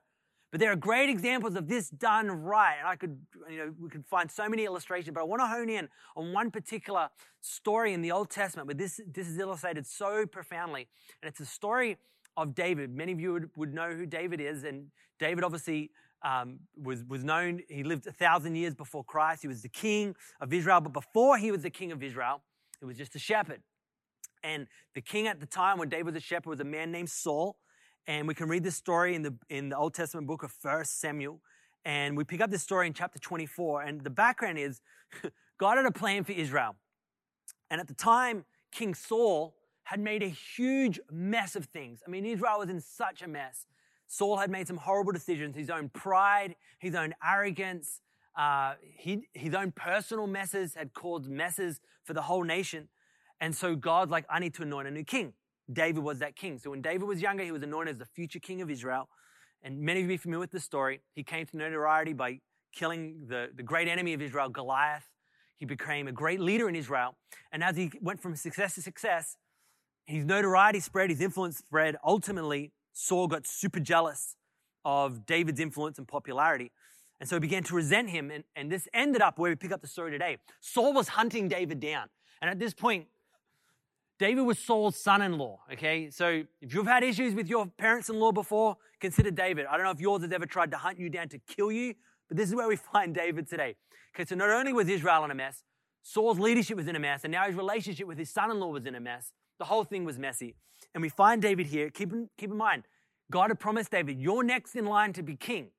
but 0.51 0.59
there 0.59 0.71
are 0.71 0.75
great 0.75 1.09
examples 1.09 1.55
of 1.55 1.67
this 1.67 1.89
done 1.89 2.27
right. 2.27 2.77
And 2.79 2.87
I 2.87 2.95
could, 2.95 3.19
you 3.49 3.57
know, 3.57 3.73
we 3.79 3.89
could 3.89 4.05
find 4.05 4.31
so 4.31 4.49
many 4.49 4.65
illustrations, 4.65 5.13
but 5.13 5.21
I 5.21 5.23
want 5.25 5.41
to 5.41 5.47
hone 5.47 5.69
in 5.69 5.89
on 6.15 6.33
one 6.33 6.49
particular 6.49 7.09
story 7.39 7.93
in 7.93 8.01
the 8.01 8.11
Old 8.11 8.31
Testament 8.31 8.67
where 8.67 8.75
this, 8.75 8.99
this 9.11 9.27
is 9.27 9.37
illustrated 9.37 9.85
so 9.85 10.25
profoundly. 10.25 10.87
And 11.21 11.29
it's 11.29 11.39
a 11.39 11.45
story 11.45 11.97
of 12.37 12.55
David. 12.55 12.93
Many 12.95 13.11
of 13.11 13.19
you 13.19 13.33
would, 13.33 13.49
would 13.55 13.73
know 13.73 13.91
who 13.91 14.05
David 14.05 14.39
is. 14.39 14.63
And 14.63 14.87
David 15.19 15.43
obviously 15.43 15.91
um, 16.23 16.59
was, 16.81 17.03
was 17.05 17.23
known, 17.23 17.61
he 17.69 17.83
lived 17.83 18.07
a 18.07 18.11
thousand 18.11 18.55
years 18.55 18.75
before 18.75 19.03
Christ. 19.03 19.41
He 19.41 19.47
was 19.47 19.61
the 19.61 19.69
king 19.69 20.15
of 20.41 20.53
Israel. 20.53 20.81
But 20.81 20.93
before 20.93 21.37
he 21.37 21.51
was 21.51 21.63
the 21.63 21.69
king 21.69 21.91
of 21.91 22.03
Israel, 22.03 22.41
he 22.79 22.85
was 22.85 22.97
just 22.97 23.15
a 23.15 23.19
shepherd. 23.19 23.61
And 24.43 24.67
the 24.95 25.01
king 25.01 25.27
at 25.27 25.39
the 25.39 25.45
time 25.45 25.77
when 25.77 25.89
David 25.89 26.13
was 26.13 26.15
a 26.15 26.25
shepherd 26.25 26.49
was 26.49 26.59
a 26.59 26.65
man 26.65 26.91
named 26.91 27.09
Saul. 27.09 27.57
And 28.07 28.27
we 28.27 28.33
can 28.33 28.47
read 28.47 28.63
this 28.63 28.75
story 28.75 29.15
in 29.15 29.21
the, 29.21 29.35
in 29.49 29.69
the 29.69 29.77
Old 29.77 29.93
Testament 29.93 30.27
book 30.27 30.43
of 30.43 30.51
First 30.51 30.99
Samuel. 30.99 31.41
And 31.85 32.17
we 32.17 32.23
pick 32.23 32.41
up 32.41 32.49
this 32.49 32.63
story 32.63 32.87
in 32.87 32.93
chapter 32.93 33.19
24. 33.19 33.83
And 33.83 34.03
the 34.03 34.09
background 34.09 34.57
is 34.57 34.81
God 35.59 35.77
had 35.77 35.85
a 35.85 35.91
plan 35.91 36.23
for 36.23 36.31
Israel. 36.31 36.75
And 37.69 37.79
at 37.79 37.87
the 37.87 37.93
time, 37.93 38.45
King 38.71 38.93
Saul 38.93 39.55
had 39.89 39.99
made 39.99 40.21
a 40.21 40.27
huge 40.27 40.99
mess 41.11 41.55
of 41.55 41.65
things. 41.65 42.03
I 42.05 42.11
mean, 42.11 42.23
Israel 42.23 42.59
was 42.59 42.69
in 42.69 42.79
such 42.79 43.23
a 43.23 43.27
mess. 43.27 43.65
Saul 44.05 44.37
had 44.37 44.51
made 44.51 44.67
some 44.67 44.77
horrible 44.77 45.11
decisions, 45.11 45.55
his 45.55 45.71
own 45.71 45.89
pride, 45.89 46.55
his 46.77 46.93
own 46.93 47.15
arrogance, 47.25 48.01
uh, 48.37 48.75
he, 48.83 49.23
his 49.33 49.55
own 49.55 49.71
personal 49.71 50.27
messes 50.27 50.75
had 50.75 50.93
caused 50.93 51.27
messes 51.27 51.81
for 52.03 52.13
the 52.13 52.21
whole 52.21 52.43
nation. 52.43 52.87
And 53.41 53.55
so 53.55 53.75
God's 53.75 54.11
like, 54.11 54.25
I 54.29 54.37
need 54.37 54.53
to 54.55 54.61
anoint 54.61 54.87
a 54.87 54.91
new 54.91 55.03
king. 55.03 55.33
David 55.73 56.03
was 56.03 56.19
that 56.19 56.35
king. 56.35 56.59
So 56.59 56.69
when 56.69 56.83
David 56.83 57.07
was 57.07 57.19
younger, 57.19 57.43
he 57.43 57.51
was 57.51 57.63
anointed 57.63 57.95
as 57.95 57.97
the 57.97 58.05
future 58.05 58.39
king 58.39 58.61
of 58.61 58.69
Israel. 58.69 59.09
And 59.63 59.79
many 59.79 60.03
of 60.03 60.07
you 60.07 60.15
are 60.15 60.19
familiar 60.19 60.41
with 60.41 60.51
the 60.51 60.59
story. 60.59 61.01
He 61.15 61.23
came 61.23 61.47
to 61.47 61.57
notoriety 61.57 62.13
by 62.13 62.41
killing 62.71 63.25
the, 63.27 63.47
the 63.55 63.63
great 63.63 63.87
enemy 63.87 64.13
of 64.13 64.21
Israel, 64.21 64.49
Goliath. 64.49 65.09
He 65.57 65.65
became 65.65 66.07
a 66.07 66.11
great 66.11 66.39
leader 66.39 66.69
in 66.69 66.75
Israel. 66.75 67.15
And 67.51 67.63
as 67.63 67.75
he 67.75 67.91
went 68.01 68.21
from 68.21 68.35
success 68.35 68.75
to 68.75 68.83
success, 68.83 69.35
his 70.09 70.25
notoriety 70.25 70.79
spread, 70.79 71.09
his 71.11 71.21
influence 71.21 71.57
spread. 71.57 71.95
Ultimately, 72.03 72.71
Saul 72.93 73.27
got 73.27 73.45
super 73.45 73.79
jealous 73.79 74.35
of 74.83 75.25
David's 75.25 75.59
influence 75.59 75.99
and 75.99 76.07
popularity. 76.07 76.71
And 77.19 77.29
so 77.29 77.35
he 77.35 77.39
began 77.39 77.63
to 77.63 77.75
resent 77.75 78.09
him. 78.09 78.31
And, 78.31 78.43
and 78.55 78.71
this 78.71 78.87
ended 78.93 79.21
up 79.21 79.37
where 79.37 79.51
we 79.51 79.55
pick 79.55 79.71
up 79.71 79.81
the 79.81 79.87
story 79.87 80.11
today. 80.11 80.37
Saul 80.61 80.93
was 80.93 81.09
hunting 81.09 81.47
David 81.47 81.79
down. 81.79 82.07
And 82.41 82.49
at 82.49 82.57
this 82.57 82.73
point, 82.73 83.05
David 84.17 84.41
was 84.41 84.57
Saul's 84.57 84.97
son 84.97 85.21
in 85.21 85.37
law. 85.37 85.59
Okay. 85.71 86.09
So 86.09 86.43
if 86.59 86.73
you've 86.73 86.87
had 86.87 87.03
issues 87.03 87.35
with 87.35 87.47
your 87.47 87.67
parents 87.67 88.09
in 88.09 88.19
law 88.19 88.31
before, 88.31 88.77
consider 88.99 89.29
David. 89.29 89.67
I 89.67 89.77
don't 89.77 89.85
know 89.85 89.91
if 89.91 90.01
yours 90.01 90.23
has 90.23 90.31
ever 90.31 90.47
tried 90.47 90.71
to 90.71 90.77
hunt 90.77 90.99
you 90.99 91.09
down 91.09 91.29
to 91.29 91.37
kill 91.39 91.71
you, 91.71 91.93
but 92.27 92.35
this 92.35 92.49
is 92.49 92.55
where 92.55 92.67
we 92.67 92.75
find 92.93 93.13
David 93.13 93.47
today. 93.47 93.75
Okay. 94.15 94.25
So 94.25 94.35
not 94.35 94.49
only 94.49 94.73
was 94.73 94.89
Israel 94.89 95.23
in 95.25 95.31
a 95.31 95.35
mess, 95.35 95.63
Saul's 96.01 96.39
leadership 96.39 96.77
was 96.77 96.87
in 96.87 96.95
a 96.95 96.99
mess, 96.99 97.23
and 97.23 97.31
now 97.31 97.45
his 97.45 97.55
relationship 97.55 98.07
with 98.07 98.17
his 98.17 98.31
son 98.31 98.49
in 98.49 98.59
law 98.59 98.69
was 98.69 98.85
in 98.85 98.95
a 98.95 98.99
mess. 98.99 99.33
The 99.59 99.65
whole 99.65 99.83
thing 99.83 100.05
was 100.05 100.17
messy. 100.17 100.55
And 100.95 101.01
we 101.01 101.09
find 101.09 101.41
David 101.41 101.67
here. 101.67 101.89
Keep 101.89 102.13
in, 102.13 102.29
keep 102.37 102.49
in 102.49 102.57
mind, 102.57 102.83
God 103.31 103.49
had 103.49 103.59
promised 103.59 103.91
David, 103.91 104.19
you're 104.19 104.43
next 104.43 104.75
in 104.75 104.85
line 104.85 105.13
to 105.13 105.23
be 105.23 105.35
king. 105.35 105.69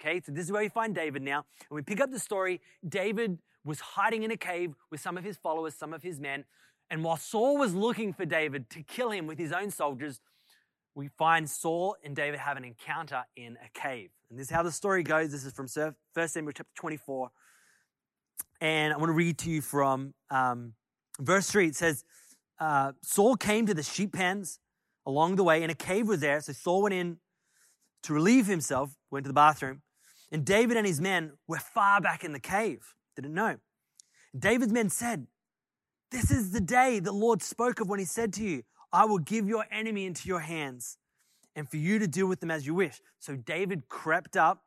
Okay, 0.00 0.20
so 0.24 0.32
this 0.32 0.46
is 0.46 0.52
where 0.52 0.62
we 0.62 0.68
find 0.68 0.94
David 0.94 1.22
now. 1.22 1.44
And 1.68 1.76
we 1.76 1.82
pick 1.82 2.00
up 2.00 2.10
the 2.10 2.18
story. 2.18 2.60
David 2.86 3.38
was 3.64 3.80
hiding 3.80 4.22
in 4.22 4.30
a 4.30 4.36
cave 4.36 4.74
with 4.90 5.00
some 5.00 5.16
of 5.16 5.24
his 5.24 5.36
followers, 5.36 5.74
some 5.74 5.92
of 5.92 6.02
his 6.02 6.20
men. 6.20 6.44
And 6.90 7.04
while 7.04 7.16
Saul 7.16 7.58
was 7.58 7.74
looking 7.74 8.12
for 8.12 8.24
David 8.24 8.68
to 8.70 8.82
kill 8.82 9.10
him 9.10 9.26
with 9.26 9.38
his 9.38 9.52
own 9.52 9.70
soldiers, 9.70 10.20
we 10.94 11.08
find 11.08 11.48
Saul 11.48 11.96
and 12.04 12.14
David 12.14 12.40
have 12.40 12.56
an 12.56 12.64
encounter 12.64 13.24
in 13.36 13.56
a 13.64 13.78
cave. 13.78 14.10
And 14.28 14.38
this 14.38 14.48
is 14.48 14.52
how 14.52 14.62
the 14.62 14.72
story 14.72 15.02
goes. 15.02 15.30
This 15.30 15.44
is 15.44 15.52
from 15.52 15.66
1 15.66 16.28
Samuel 16.28 16.52
chapter 16.52 16.72
24. 16.74 17.30
And 18.60 18.92
I 18.92 18.96
want 18.96 19.08
to 19.08 19.14
read 19.14 19.38
to 19.38 19.50
you 19.50 19.62
from 19.62 20.14
um, 20.30 20.74
verse 21.20 21.50
3. 21.50 21.68
It 21.68 21.76
says, 21.76 22.04
uh, 22.62 22.92
Saul 23.02 23.34
came 23.34 23.66
to 23.66 23.74
the 23.74 23.82
sheep 23.82 24.12
pens 24.12 24.60
along 25.04 25.34
the 25.34 25.42
way, 25.42 25.62
and 25.62 25.72
a 25.72 25.74
cave 25.74 26.06
was 26.06 26.20
there. 26.20 26.40
So 26.40 26.52
Saul 26.52 26.82
went 26.82 26.94
in 26.94 27.16
to 28.04 28.12
relieve 28.12 28.46
himself, 28.46 28.94
went 29.10 29.24
to 29.24 29.28
the 29.28 29.34
bathroom. 29.34 29.82
And 30.30 30.44
David 30.44 30.76
and 30.76 30.86
his 30.86 31.00
men 31.00 31.32
were 31.48 31.58
far 31.58 32.00
back 32.00 32.22
in 32.22 32.32
the 32.32 32.38
cave. 32.38 32.94
Didn't 33.16 33.34
know. 33.34 33.56
David's 34.38 34.72
men 34.72 34.90
said, 34.90 35.26
This 36.12 36.30
is 36.30 36.52
the 36.52 36.60
day 36.60 37.00
the 37.00 37.10
Lord 37.10 37.42
spoke 37.42 37.80
of 37.80 37.88
when 37.88 37.98
he 37.98 38.04
said 38.04 38.32
to 38.34 38.44
you, 38.44 38.62
I 38.92 39.06
will 39.06 39.18
give 39.18 39.48
your 39.48 39.66
enemy 39.72 40.06
into 40.06 40.28
your 40.28 40.40
hands 40.40 40.98
and 41.56 41.68
for 41.68 41.78
you 41.78 41.98
to 41.98 42.06
deal 42.06 42.28
with 42.28 42.38
them 42.38 42.52
as 42.52 42.64
you 42.64 42.74
wish. 42.74 43.00
So 43.18 43.34
David 43.34 43.88
crept 43.88 44.36
up 44.36 44.62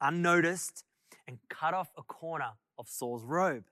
unnoticed 0.00 0.84
and 1.26 1.38
cut 1.48 1.74
off 1.74 1.88
a 1.98 2.02
corner 2.02 2.52
of 2.78 2.88
Saul's 2.88 3.24
robe. 3.24 3.64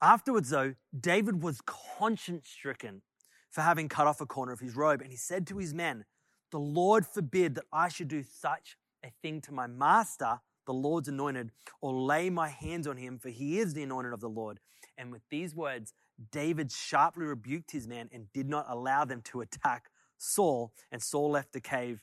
Afterwards, 0.00 0.50
though, 0.50 0.74
David 0.98 1.42
was 1.42 1.60
conscience 1.66 2.48
stricken 2.48 3.02
for 3.50 3.62
having 3.62 3.88
cut 3.88 4.06
off 4.06 4.20
a 4.20 4.26
corner 4.26 4.52
of 4.52 4.60
his 4.60 4.76
robe, 4.76 5.00
and 5.00 5.10
he 5.10 5.16
said 5.16 5.46
to 5.48 5.58
his 5.58 5.74
men, 5.74 6.04
The 6.52 6.60
Lord 6.60 7.06
forbid 7.06 7.54
that 7.56 7.64
I 7.72 7.88
should 7.88 8.08
do 8.08 8.22
such 8.22 8.76
a 9.04 9.10
thing 9.22 9.40
to 9.42 9.52
my 9.52 9.66
master, 9.66 10.40
the 10.66 10.72
Lord's 10.72 11.08
anointed, 11.08 11.50
or 11.80 11.92
lay 11.92 12.30
my 12.30 12.48
hands 12.48 12.86
on 12.86 12.96
him, 12.96 13.18
for 13.18 13.30
he 13.30 13.58
is 13.58 13.74
the 13.74 13.82
anointed 13.82 14.12
of 14.12 14.20
the 14.20 14.28
Lord. 14.28 14.60
And 14.96 15.10
with 15.10 15.22
these 15.30 15.54
words, 15.54 15.94
David 16.30 16.70
sharply 16.70 17.24
rebuked 17.24 17.70
his 17.70 17.86
men 17.86 18.08
and 18.12 18.32
did 18.32 18.48
not 18.48 18.66
allow 18.68 19.04
them 19.04 19.22
to 19.22 19.40
attack 19.40 19.90
Saul. 20.18 20.72
And 20.90 21.02
Saul 21.02 21.30
left 21.30 21.52
the 21.52 21.60
cave 21.60 22.02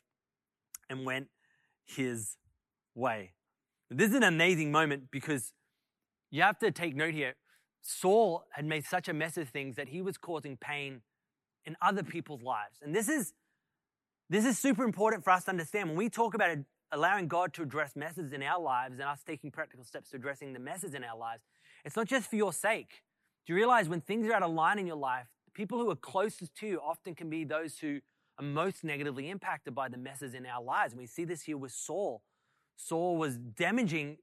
and 0.90 1.06
went 1.06 1.28
his 1.84 2.38
way. 2.94 3.34
This 3.90 4.10
is 4.10 4.16
an 4.16 4.24
amazing 4.24 4.72
moment 4.72 5.12
because 5.12 5.54
you 6.32 6.42
have 6.42 6.58
to 6.60 6.72
take 6.72 6.96
note 6.96 7.14
here. 7.14 7.36
Saul 7.88 8.46
had 8.50 8.66
made 8.66 8.84
such 8.84 9.08
a 9.08 9.14
mess 9.14 9.38
of 9.38 9.50
things 9.50 9.76
that 9.76 9.90
he 9.90 10.02
was 10.02 10.18
causing 10.18 10.58
pain 10.58 11.02
in 11.66 11.78
other 11.84 12.02
people's 12.02 12.42
lives. 12.42 12.80
And 12.82 12.96
this 12.96 13.08
is 13.08 13.34
this 14.28 14.44
is 14.44 14.58
super 14.58 14.84
important 14.84 15.24
for 15.24 15.30
us 15.30 15.44
to 15.44 15.52
understand. 15.52 15.90
When 15.90 15.98
we 15.98 16.10
talk 16.10 16.34
about 16.34 16.58
allowing 16.92 17.28
God 17.28 17.54
to 17.54 17.62
address 17.62 17.96
messes 17.96 18.34
in 18.34 18.42
our 18.42 18.60
lives 18.60 18.98
and 18.98 19.08
us 19.08 19.22
taking 19.24 19.52
practical 19.52 19.86
steps 19.86 20.10
to 20.10 20.16
addressing 20.16 20.54
the 20.54 20.60
messes 20.60 20.96
in 20.96 21.04
our 21.04 21.16
lives, 21.16 21.44
it's 21.84 21.96
not 21.96 22.08
just 22.08 22.28
for 22.28 22.36
your 22.36 22.52
sake. 22.52 23.04
Do 23.46 23.54
you 23.54 23.58
realize 23.58 23.88
when 23.88 24.02
things 24.02 24.26
are 24.26 24.34
out 24.34 24.42
of 24.42 24.52
line 24.52 24.80
in 24.80 24.88
your 24.88 24.96
life, 24.96 25.28
the 25.46 25.52
people 25.52 25.78
who 25.78 25.92
are 25.92 25.96
closest 25.96 26.56
to 26.56 26.68
you 26.68 26.82
often 26.84 27.14
can 27.14 27.30
be 27.30 27.44
those 27.44 27.78
who 27.78 28.00
are 28.40 28.46
most 28.46 28.84
negatively 28.84 29.30
impacted 29.30 29.76
by 29.76 29.90
the 29.90 29.98
messes 29.98 30.34
in 30.34 30.48
our 30.48 30.64
lives. 30.64 30.94
And 30.94 31.00
we 31.00 31.06
see 31.06 31.24
this 31.24 31.44
here 31.44 31.58
with 31.58 31.72
Saul. 31.72 32.24
Saul 32.76 33.18
was 33.18 33.38
damaging 33.38 34.18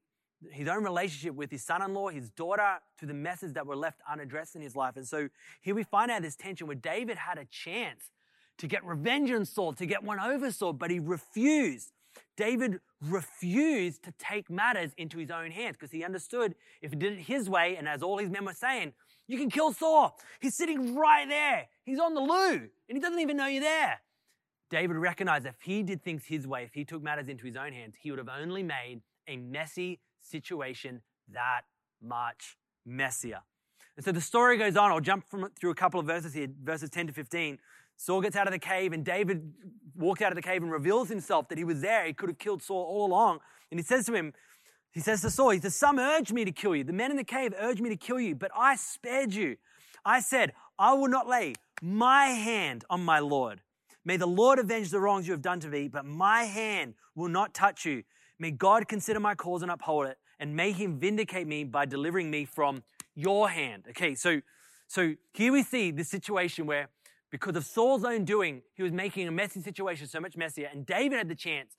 his 0.50 0.68
own 0.68 0.82
relationship 0.82 1.34
with 1.34 1.50
his 1.50 1.62
son-in-law, 1.62 2.08
his 2.08 2.30
daughter, 2.30 2.78
to 2.98 3.06
the 3.06 3.14
messes 3.14 3.52
that 3.52 3.66
were 3.66 3.76
left 3.76 4.00
unaddressed 4.10 4.56
in 4.56 4.62
his 4.62 4.74
life. 4.74 4.96
And 4.96 5.06
so 5.06 5.28
here 5.60 5.74
we 5.74 5.84
find 5.84 6.10
out 6.10 6.22
this 6.22 6.36
tension 6.36 6.66
where 6.66 6.76
David 6.76 7.16
had 7.16 7.38
a 7.38 7.44
chance 7.44 8.10
to 8.58 8.66
get 8.66 8.84
revenge 8.84 9.30
on 9.30 9.44
Saul, 9.44 9.72
to 9.74 9.86
get 9.86 10.02
one 10.02 10.20
over 10.20 10.50
Saul, 10.50 10.72
but 10.72 10.90
he 10.90 10.98
refused. 10.98 11.92
David 12.36 12.80
refused 13.00 14.04
to 14.04 14.12
take 14.18 14.50
matters 14.50 14.92
into 14.96 15.18
his 15.18 15.30
own 15.30 15.50
hands 15.50 15.76
because 15.78 15.92
he 15.92 16.04
understood 16.04 16.54
if 16.80 16.90
he 16.90 16.96
did 16.96 17.14
it 17.14 17.20
his 17.20 17.48
way, 17.48 17.76
and 17.76 17.88
as 17.88 18.02
all 18.02 18.18
his 18.18 18.30
men 18.30 18.44
were 18.44 18.52
saying, 18.52 18.92
you 19.28 19.38
can 19.38 19.50
kill 19.50 19.72
Saul. 19.72 20.18
He's 20.40 20.54
sitting 20.54 20.94
right 20.96 21.26
there. 21.28 21.68
He's 21.84 21.98
on 21.98 22.14
the 22.14 22.20
loo, 22.20 22.68
and 22.88 22.96
he 22.96 23.00
doesn't 23.00 23.20
even 23.20 23.36
know 23.36 23.46
you're 23.46 23.62
there. 23.62 24.00
David 24.70 24.96
recognized 24.96 25.46
if 25.46 25.60
he 25.62 25.82
did 25.82 26.02
things 26.02 26.24
his 26.26 26.46
way, 26.46 26.64
if 26.64 26.74
he 26.74 26.84
took 26.84 27.02
matters 27.02 27.28
into 27.28 27.46
his 27.46 27.56
own 27.56 27.72
hands, 27.72 27.94
he 28.00 28.10
would 28.10 28.18
have 28.18 28.28
only 28.28 28.62
made 28.62 29.02
a 29.28 29.36
messy 29.36 30.00
situation 30.22 31.02
that 31.32 31.62
much 32.00 32.56
messier. 32.84 33.40
And 33.96 34.04
so 34.04 34.12
the 34.12 34.20
story 34.20 34.56
goes 34.56 34.76
on. 34.76 34.90
I'll 34.90 35.00
jump 35.00 35.28
from, 35.28 35.50
through 35.58 35.70
a 35.70 35.74
couple 35.74 36.00
of 36.00 36.06
verses 36.06 36.32
here, 36.32 36.48
verses 36.62 36.90
10 36.90 37.08
to 37.08 37.12
15. 37.12 37.58
Saul 37.96 38.20
gets 38.20 38.36
out 38.36 38.46
of 38.46 38.52
the 38.52 38.58
cave, 38.58 38.92
and 38.92 39.04
David 39.04 39.52
walks 39.94 40.22
out 40.22 40.32
of 40.32 40.36
the 40.36 40.42
cave 40.42 40.62
and 40.62 40.72
reveals 40.72 41.08
himself 41.08 41.48
that 41.48 41.58
he 41.58 41.64
was 41.64 41.82
there. 41.82 42.06
He 42.06 42.12
could 42.12 42.30
have 42.30 42.38
killed 42.38 42.62
Saul 42.62 42.82
all 42.82 43.06
along. 43.06 43.40
And 43.70 43.78
he 43.78 43.84
says 43.84 44.06
to 44.06 44.14
him, 44.14 44.32
he 44.92 45.00
says 45.00 45.22
to 45.22 45.30
Saul, 45.30 45.50
he 45.50 45.60
says, 45.60 45.74
Some 45.74 45.98
urged 45.98 46.32
me 46.32 46.44
to 46.44 46.52
kill 46.52 46.74
you. 46.74 46.84
The 46.84 46.92
men 46.92 47.10
in 47.10 47.16
the 47.16 47.24
cave 47.24 47.54
urged 47.58 47.80
me 47.80 47.88
to 47.90 47.96
kill 47.96 48.20
you, 48.20 48.34
but 48.34 48.50
I 48.56 48.76
spared 48.76 49.34
you. 49.34 49.56
I 50.04 50.20
said, 50.20 50.52
I 50.78 50.94
will 50.94 51.08
not 51.08 51.28
lay 51.28 51.54
my 51.80 52.26
hand 52.26 52.84
on 52.90 53.04
my 53.04 53.18
Lord. 53.18 53.60
May 54.04 54.16
the 54.16 54.26
Lord 54.26 54.58
avenge 54.58 54.90
the 54.90 55.00
wrongs 55.00 55.26
you 55.26 55.32
have 55.32 55.42
done 55.42 55.60
to 55.60 55.68
me, 55.68 55.88
but 55.88 56.04
my 56.04 56.44
hand 56.44 56.94
will 57.14 57.28
not 57.28 57.54
touch 57.54 57.84
you. 57.84 58.02
May 58.42 58.50
God 58.50 58.88
consider 58.88 59.20
my 59.20 59.36
cause 59.36 59.62
and 59.62 59.70
uphold 59.70 60.06
it, 60.06 60.18
and 60.40 60.56
may 60.56 60.72
him 60.72 60.98
vindicate 60.98 61.46
me 61.46 61.62
by 61.62 61.86
delivering 61.86 62.28
me 62.28 62.44
from 62.44 62.82
your 63.14 63.48
hand. 63.48 63.84
Okay, 63.90 64.16
so 64.16 64.40
so 64.88 65.14
here 65.32 65.52
we 65.52 65.62
see 65.62 65.92
the 65.92 66.02
situation 66.02 66.66
where 66.66 66.88
because 67.30 67.54
of 67.54 67.64
Saul's 67.64 68.04
own 68.04 68.24
doing, 68.24 68.62
he 68.74 68.82
was 68.82 68.90
making 68.90 69.28
a 69.28 69.30
messy 69.30 69.60
situation 69.60 70.08
so 70.08 70.18
much 70.18 70.36
messier. 70.36 70.68
And 70.72 70.84
David 70.84 71.18
had 71.18 71.28
the 71.28 71.36
chance, 71.36 71.76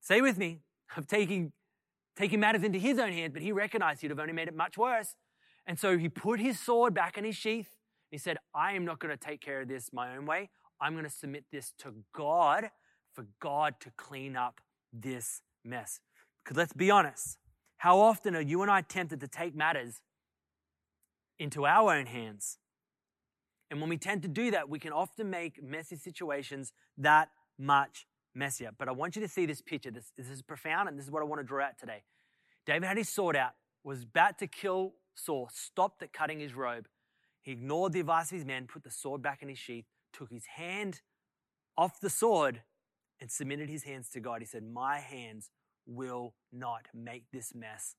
say 0.00 0.22
with 0.22 0.38
me, 0.38 0.60
of 0.96 1.06
taking, 1.06 1.52
taking 2.16 2.40
matters 2.40 2.62
into 2.62 2.78
his 2.78 2.98
own 2.98 3.12
hands, 3.12 3.34
but 3.34 3.42
he 3.42 3.52
recognized 3.52 4.00
he'd 4.00 4.10
have 4.10 4.18
only 4.18 4.32
made 4.32 4.48
it 4.48 4.56
much 4.56 4.78
worse. 4.78 5.14
And 5.66 5.78
so 5.78 5.98
he 5.98 6.08
put 6.08 6.40
his 6.40 6.58
sword 6.58 6.94
back 6.94 7.18
in 7.18 7.24
his 7.24 7.36
sheath. 7.36 7.76
He 8.10 8.16
said, 8.16 8.38
I 8.54 8.72
am 8.72 8.86
not 8.86 8.98
going 8.98 9.14
to 9.14 9.22
take 9.22 9.42
care 9.42 9.60
of 9.60 9.68
this 9.68 9.92
my 9.92 10.16
own 10.16 10.24
way. 10.24 10.48
I'm 10.80 10.94
going 10.94 11.04
to 11.04 11.10
submit 11.10 11.44
this 11.52 11.74
to 11.80 11.92
God 12.14 12.70
for 13.12 13.26
God 13.40 13.74
to 13.80 13.90
clean 13.98 14.36
up 14.36 14.62
this 14.90 15.42
mess. 15.66 16.00
Because 16.44 16.56
let's 16.56 16.72
be 16.72 16.90
honest, 16.90 17.38
how 17.78 17.98
often 17.98 18.34
are 18.34 18.40
you 18.40 18.62
and 18.62 18.70
I 18.70 18.80
tempted 18.80 19.20
to 19.20 19.28
take 19.28 19.54
matters 19.54 20.00
into 21.38 21.66
our 21.66 21.94
own 21.94 22.06
hands? 22.06 22.58
And 23.70 23.80
when 23.80 23.90
we 23.90 23.96
tend 23.96 24.22
to 24.22 24.28
do 24.28 24.50
that, 24.52 24.68
we 24.68 24.78
can 24.78 24.92
often 24.92 25.28
make 25.28 25.62
messy 25.62 25.96
situations 25.96 26.72
that 26.98 27.30
much 27.58 28.06
messier. 28.34 28.70
But 28.76 28.88
I 28.88 28.92
want 28.92 29.16
you 29.16 29.22
to 29.22 29.28
see 29.28 29.46
this 29.46 29.60
picture. 29.60 29.90
This, 29.90 30.12
this 30.16 30.28
is 30.28 30.42
profound, 30.42 30.88
and 30.88 30.98
this 30.98 31.06
is 31.06 31.10
what 31.10 31.22
I 31.22 31.24
want 31.24 31.40
to 31.40 31.46
draw 31.46 31.64
out 31.64 31.78
today. 31.78 32.04
David 32.64 32.86
had 32.86 32.96
his 32.96 33.08
sword 33.08 33.36
out, 33.36 33.52
was 33.82 34.02
about 34.02 34.38
to 34.38 34.46
kill 34.46 34.94
Saul, 35.14 35.48
stopped 35.52 36.02
at 36.02 36.12
cutting 36.12 36.40
his 36.40 36.54
robe. 36.54 36.86
He 37.42 37.52
ignored 37.52 37.92
the 37.92 38.00
advice 38.00 38.30
of 38.30 38.36
his 38.36 38.44
men, 38.44 38.66
put 38.66 38.84
the 38.84 38.90
sword 38.90 39.22
back 39.22 39.42
in 39.42 39.48
his 39.48 39.58
sheath, 39.58 39.86
took 40.12 40.30
his 40.30 40.46
hand 40.46 41.00
off 41.76 42.00
the 42.00 42.10
sword, 42.10 42.62
and 43.20 43.30
submitted 43.30 43.68
his 43.68 43.84
hands 43.84 44.08
to 44.10 44.20
God. 44.20 44.40
He 44.40 44.46
said, 44.46 44.62
My 44.62 44.98
hands 44.98 45.50
will 45.86 46.34
not 46.52 46.86
make 46.94 47.24
this 47.32 47.54
mess 47.54 47.94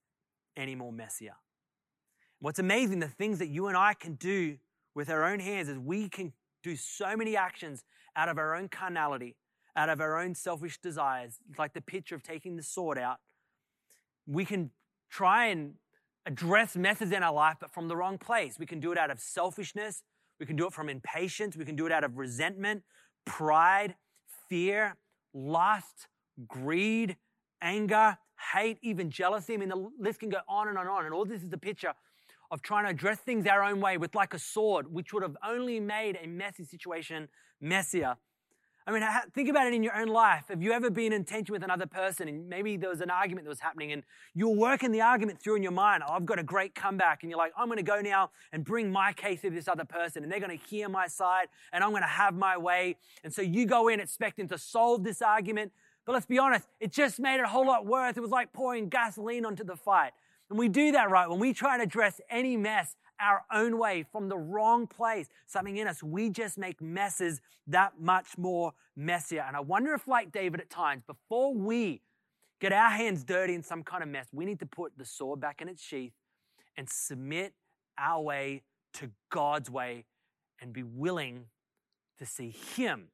any 0.56 0.76
more 0.76 0.92
messier. 0.92 1.36
What's 2.40 2.60
amazing, 2.60 3.00
the 3.00 3.08
things 3.08 3.40
that 3.40 3.48
you 3.48 3.68
and 3.68 3.78
I 3.78 3.94
can 3.94 4.16
do 4.16 4.58
with 4.94 5.10
our 5.10 5.24
own 5.24 5.40
hands 5.40 5.70
is 5.70 5.78
we 5.78 6.10
can 6.10 6.34
do 6.64 6.76
so 6.76 7.16
many 7.16 7.36
actions 7.36 7.84
out 8.16 8.30
of 8.30 8.38
our 8.38 8.56
own 8.56 8.68
carnality, 8.68 9.36
out 9.76 9.90
of 9.90 10.02
our 10.02 10.20
own 10.20 10.36
selfish 10.36 10.80
desires, 10.80 11.40
like 11.58 11.74
the 11.74 11.82
picture 11.82 12.16
of 12.16 12.24
taking 12.24 12.56
the 12.56 12.64
sword 12.64 12.98
out. 12.98 13.18
We 14.26 14.44
can 14.44 14.72
try 15.10 15.48
and 15.48 15.76
address 16.26 16.76
messes 16.76 17.12
in 17.12 17.24
our 17.24 17.34
life, 17.34 17.58
but 17.60 17.72
from 17.74 17.88
the 17.88 17.96
wrong 17.96 18.18
place. 18.18 18.58
We 18.60 18.66
can 18.66 18.80
do 18.80 18.92
it 18.92 18.98
out 18.98 19.10
of 19.10 19.20
selfishness. 19.20 20.04
We 20.40 20.46
can 20.46 20.56
do 20.56 20.68
it 20.68 20.74
from 20.74 20.90
impatience. 20.90 21.56
We 21.56 21.66
can 21.66 21.76
do 21.76 21.86
it 21.86 21.92
out 21.92 22.04
of 22.04 22.18
resentment, 22.18 22.84
pride, 23.26 23.96
fear, 24.50 24.98
lust, 25.34 26.08
greed, 26.48 27.16
anger, 27.62 28.18
hate, 28.54 28.78
even 28.82 29.10
jealousy. 29.10 29.54
I 29.54 29.58
mean, 29.58 29.70
the 29.70 29.90
list 30.00 30.20
can 30.20 30.30
go 30.30 30.40
on 30.48 30.68
and 30.68 30.78
on 30.78 30.86
and 30.86 30.92
on. 30.92 31.06
And 31.06 31.14
all 31.14 31.26
this 31.26 31.44
is 31.44 31.52
a 31.54 31.58
picture 31.58 31.94
of 32.52 32.62
trying 32.62 32.86
to 32.86 32.92
address 32.92 33.20
things 33.20 33.46
our 33.46 33.64
own 33.64 33.82
way 33.82 33.98
with 33.98 34.16
like 34.16 34.34
a 34.34 34.40
sword, 34.40 34.92
which 34.92 35.14
would 35.14 35.24
have 35.24 35.36
only 35.46 35.80
made 35.80 36.18
a 36.22 36.28
messy 36.28 36.64
situation 36.64 37.28
messier. 37.60 38.16
I 38.88 38.92
mean, 38.94 39.04
think 39.36 39.50
about 39.50 39.68
it 39.68 39.74
in 39.74 39.84
your 39.84 39.98
own 39.98 40.08
life. 40.08 40.46
Have 40.48 40.64
you 40.64 40.72
ever 40.72 40.90
been 40.90 41.12
in 41.12 41.26
tension 41.26 41.52
with 41.52 41.62
another 41.62 41.86
person 41.86 42.30
and 42.30 42.48
maybe 42.48 42.78
there 42.78 42.90
was 42.90 43.02
an 43.02 43.10
argument 43.10 43.44
that 43.44 43.50
was 43.50 43.60
happening 43.60 43.92
and 43.92 44.02
you're 44.34 44.56
working 44.56 44.94
the 44.94 45.02
argument 45.02 45.42
through 45.42 45.58
in 45.58 45.64
your 45.64 45.74
mind? 45.74 46.04
Oh, 46.08 46.14
I've 46.14 46.26
got 46.26 46.40
a 46.40 46.44
great 46.44 46.74
comeback. 46.74 47.22
And 47.22 47.30
you're 47.30 47.38
like, 47.38 47.52
I'm 47.58 47.68
going 47.68 47.80
to 47.80 47.84
go 47.84 48.00
now 48.00 48.32
and 48.54 48.64
bring 48.64 48.90
my 48.90 49.12
case 49.12 49.42
to 49.42 49.50
this 49.50 49.68
other 49.68 49.84
person 49.84 50.24
and 50.24 50.32
they're 50.32 50.40
going 50.40 50.58
to 50.58 50.66
hear 50.68 50.88
my 50.88 51.08
side 51.08 51.48
and 51.74 51.84
I'm 51.84 51.90
going 51.90 52.04
to 52.04 52.08
have 52.08 52.34
my 52.34 52.58
way. 52.58 52.96
And 53.26 53.34
so 53.34 53.42
you 53.42 53.66
go 53.66 53.90
in 53.90 54.00
expecting 54.00 54.48
to 54.48 54.58
solve 54.58 55.04
this 55.04 55.22
argument. 55.22 55.74
But 56.08 56.14
let's 56.14 56.26
be 56.26 56.40
honest, 56.40 56.66
it 56.80 56.94
just 56.94 57.20
made 57.20 57.36
it 57.36 57.44
a 57.44 57.48
whole 57.48 57.68
lot 57.68 57.86
worse. 57.86 58.16
It 58.16 58.22
was 58.22 58.32
like 58.32 58.54
pouring 58.54 58.88
gasoline 58.88 59.46
onto 59.46 59.66
the 59.66 59.76
fight. 59.76 60.14
And 60.50 60.58
we 60.58 60.70
do 60.70 60.94
that 60.94 61.12
right 61.12 61.30
when 61.30 61.38
we 61.38 61.54
try 61.54 61.76
to 61.76 61.84
address 61.84 62.22
any 62.30 62.56
mess 62.56 62.96
our 63.20 63.44
own 63.52 63.78
way 63.78 64.06
from 64.10 64.30
the 64.30 64.38
wrong 64.38 64.88
place, 64.88 65.28
something 65.48 65.76
in 65.76 65.88
us, 65.88 66.02
we 66.02 66.30
just 66.30 66.58
make 66.58 66.82
messes 66.82 67.42
that 67.66 68.00
much 68.00 68.38
more 68.38 68.74
messier. 68.96 69.44
And 69.46 69.58
I 69.58 69.60
wonder 69.60 69.94
if, 69.94 70.08
like 70.08 70.32
David 70.32 70.62
at 70.62 70.70
times, 70.70 71.04
before 71.06 71.54
we 71.54 72.02
get 72.62 72.72
our 72.72 72.90
hands 72.90 73.24
dirty 73.24 73.54
in 73.54 73.64
some 73.64 73.84
kind 73.84 74.02
of 74.02 74.08
mess, 74.08 74.28
we 74.32 74.46
need 74.46 74.60
to 74.60 74.66
put 74.66 74.98
the 74.98 75.06
sword 75.06 75.42
back 75.42 75.62
in 75.62 75.68
its 75.68 75.84
sheath 75.84 76.14
and 76.78 76.88
submit 76.90 77.54
our 77.98 78.22
way 78.22 78.62
to 78.94 79.10
God's 79.30 79.70
way 79.70 80.06
and 80.62 80.72
be 80.72 80.84
willing 80.84 81.46
to 82.20 82.26
see 82.26 82.56
Him 82.76 83.10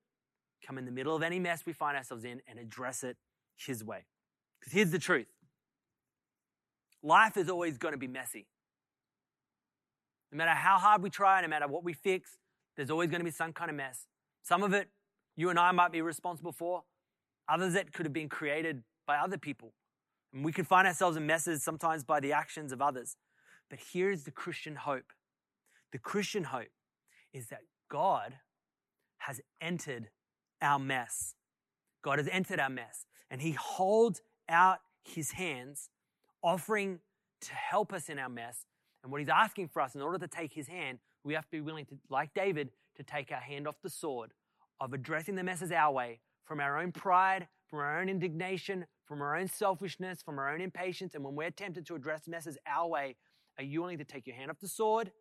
come 0.66 0.78
in 0.78 0.86
the 0.86 0.92
middle 0.92 1.16
of 1.16 1.24
any 1.24 1.40
mess 1.40 1.66
we 1.66 1.74
find 1.74 1.98
ourselves 1.98 2.24
in 2.24 2.42
and 2.48 2.60
address 2.60 3.04
it 3.04 3.18
His 3.56 3.84
way. 3.84 4.06
Because 4.60 4.74
here's 4.74 4.92
the 4.92 5.00
truth 5.00 5.28
life 7.02 7.38
is 7.38 7.50
always 7.50 7.78
going 7.78 7.94
to 7.94 7.98
be 7.98 8.08
messy. 8.08 8.48
No 10.32 10.38
matter 10.38 10.52
how 10.52 10.78
hard 10.78 11.04
we 11.04 11.10
try, 11.10 11.42
no 11.42 11.48
matter 11.48 11.68
what 11.68 11.84
we 11.84 11.94
fix, 11.94 12.38
there's 12.76 12.90
always 12.90 13.10
going 13.10 13.20
to 13.20 13.26
be 13.26 13.32
some 13.32 13.54
kind 13.54 13.70
of 13.70 13.78
mess. 13.78 14.08
Some 14.42 14.64
of 14.64 14.74
it 14.74 14.90
you 15.36 15.50
and 15.50 15.60
I 15.60 15.72
might 15.72 15.92
be 15.92 16.02
responsible 16.02 16.52
for, 16.52 16.84
others 17.50 17.74
that 17.74 17.94
could 17.94 18.06
have 18.06 18.14
been 18.14 18.30
created 18.30 18.84
by 19.08 19.18
other 19.18 19.38
people. 19.38 19.74
And 20.34 20.44
we 20.44 20.52
can 20.52 20.66
find 20.66 20.88
ourselves 20.88 21.18
in 21.18 21.26
messes 21.26 21.64
sometimes 21.64 22.04
by 22.04 22.20
the 22.20 22.34
actions 22.34 22.72
of 22.72 22.82
others. 22.82 23.16
But 23.70 23.80
here's 23.92 24.24
the 24.24 24.32
Christian 24.32 24.76
hope 24.76 25.12
the 25.92 26.00
Christian 26.00 26.46
hope 26.46 26.72
is 27.34 27.48
that 27.48 27.62
God 27.90 28.36
has 29.20 29.42
entered 29.62 30.10
our 30.64 30.80
mess. 30.80 31.36
God 32.02 32.18
has 32.18 32.28
entered 32.32 32.60
our 32.60 32.70
mess, 32.70 33.06
and 33.30 33.42
He 33.42 33.52
holds 33.52 34.22
out 34.50 34.80
His 35.04 35.32
hands, 35.32 35.90
offering 36.42 37.00
to 37.42 37.54
help 37.54 37.94
us 37.94 38.10
in 38.10 38.18
our 38.18 38.30
mess 38.30 38.66
and 39.04 39.12
what 39.12 39.20
he's 39.20 39.30
asking 39.30 39.68
for 39.68 39.82
us, 39.82 39.96
in 39.96 40.02
order 40.02 40.18
to 40.18 40.28
take 40.28 40.54
his 40.54 40.68
hand, 40.68 41.00
we 41.24 41.34
have 41.34 41.46
to 41.46 41.52
be 41.52 41.62
willing 41.62 41.86
to, 41.86 41.98
like 42.10 42.34
David, 42.34 42.70
to 42.96 43.04
take 43.04 43.32
our 43.32 43.40
hand 43.40 43.68
off 43.68 43.76
the 43.84 43.90
sword 43.90 44.32
of 44.80 44.94
addressing 44.94 45.36
the 45.36 45.44
messes 45.44 45.72
our 45.72 45.92
way 45.92 46.20
from 46.46 46.60
our 46.60 46.80
own 46.80 46.92
pride, 46.92 47.48
from 47.68 47.80
our 47.80 48.00
own 48.00 48.10
indignation, 48.10 48.86
from 49.06 49.22
our 49.22 49.36
own 49.36 49.48
selfishness, 49.48 50.22
from 50.22 50.40
our 50.40 50.54
own 50.54 50.62
impatience. 50.62 51.16
And 51.16 51.24
when 51.24 51.36
we're 51.36 51.52
tempted 51.52 51.86
to 51.88 51.96
address 51.96 52.28
messes 52.28 52.58
our 52.66 52.88
way, 52.88 53.16
are 53.58 53.64
you 53.64 53.82
willing 53.82 53.98
to 53.98 54.06
take 54.06 54.26
your 54.26 54.36
hand 54.36 54.50
off 54.50 54.60
the 54.60 54.68
sword 54.68 55.12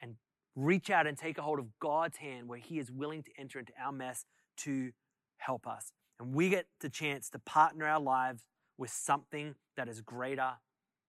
and 0.00 0.16
reach 0.56 0.90
out 0.90 1.06
and 1.06 1.16
take 1.16 1.36
a 1.36 1.42
hold 1.42 1.58
of 1.58 1.66
God's 1.78 2.16
hand 2.16 2.48
where 2.48 2.58
he 2.58 2.78
is 2.78 2.90
willing 2.90 3.22
to 3.22 3.30
enter 3.38 3.58
into 3.58 3.72
our 3.82 3.92
mess 3.92 4.24
to 4.58 4.92
help 5.38 5.66
us? 5.66 5.92
And 6.20 6.34
we 6.34 6.48
get 6.48 6.66
the 6.80 6.88
chance 6.88 7.28
to 7.30 7.38
partner 7.38 7.86
our 7.86 8.00
lives 8.00 8.44
with 8.78 8.90
something 8.90 9.54
that 9.76 9.88
is 9.88 10.00
greater 10.00 10.52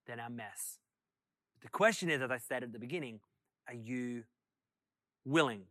than 0.08 0.20
our 0.20 0.30
mess. 0.30 0.80
The 1.62 1.70
question 1.70 2.10
is, 2.10 2.22
as 2.22 2.32
I 2.32 2.38
said 2.38 2.64
at 2.64 2.74
the 2.74 2.80
beginning, 2.80 3.20
are 3.68 3.74
you 3.74 4.24
willing? 5.26 5.64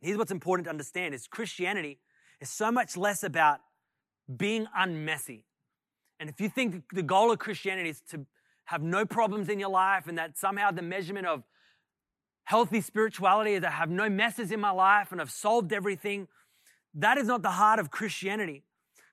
Here's 0.00 0.18
what's 0.18 0.32
important 0.32 0.64
to 0.66 0.70
understand 0.70 1.14
is 1.14 1.28
Christianity 1.28 2.00
is 2.40 2.50
so 2.50 2.72
much 2.72 2.96
less 2.96 3.22
about 3.22 3.60
being 4.36 4.66
unmessy. 4.78 5.42
And 6.18 6.28
if 6.28 6.40
you 6.40 6.48
think 6.48 6.84
the 6.92 7.02
goal 7.02 7.30
of 7.30 7.38
Christianity 7.38 7.90
is 7.90 8.00
to 8.10 8.26
have 8.64 8.82
no 8.82 9.04
problems 9.04 9.48
in 9.48 9.60
your 9.60 9.70
life 9.70 10.06
and 10.06 10.18
that 10.18 10.36
somehow 10.36 10.70
the 10.70 10.82
measurement 10.82 11.26
of 11.26 11.44
healthy 12.44 12.80
spirituality 12.80 13.54
is 13.54 13.64
I 13.64 13.70
have 13.70 13.90
no 13.90 14.08
messes 14.08 14.50
in 14.52 14.60
my 14.60 14.70
life 14.70 15.12
and 15.12 15.20
I've 15.20 15.30
solved 15.30 15.72
everything, 15.72 16.28
that 16.94 17.18
is 17.18 17.26
not 17.26 17.42
the 17.42 17.50
heart 17.50 17.78
of 17.78 17.90
Christianity. 17.90 18.64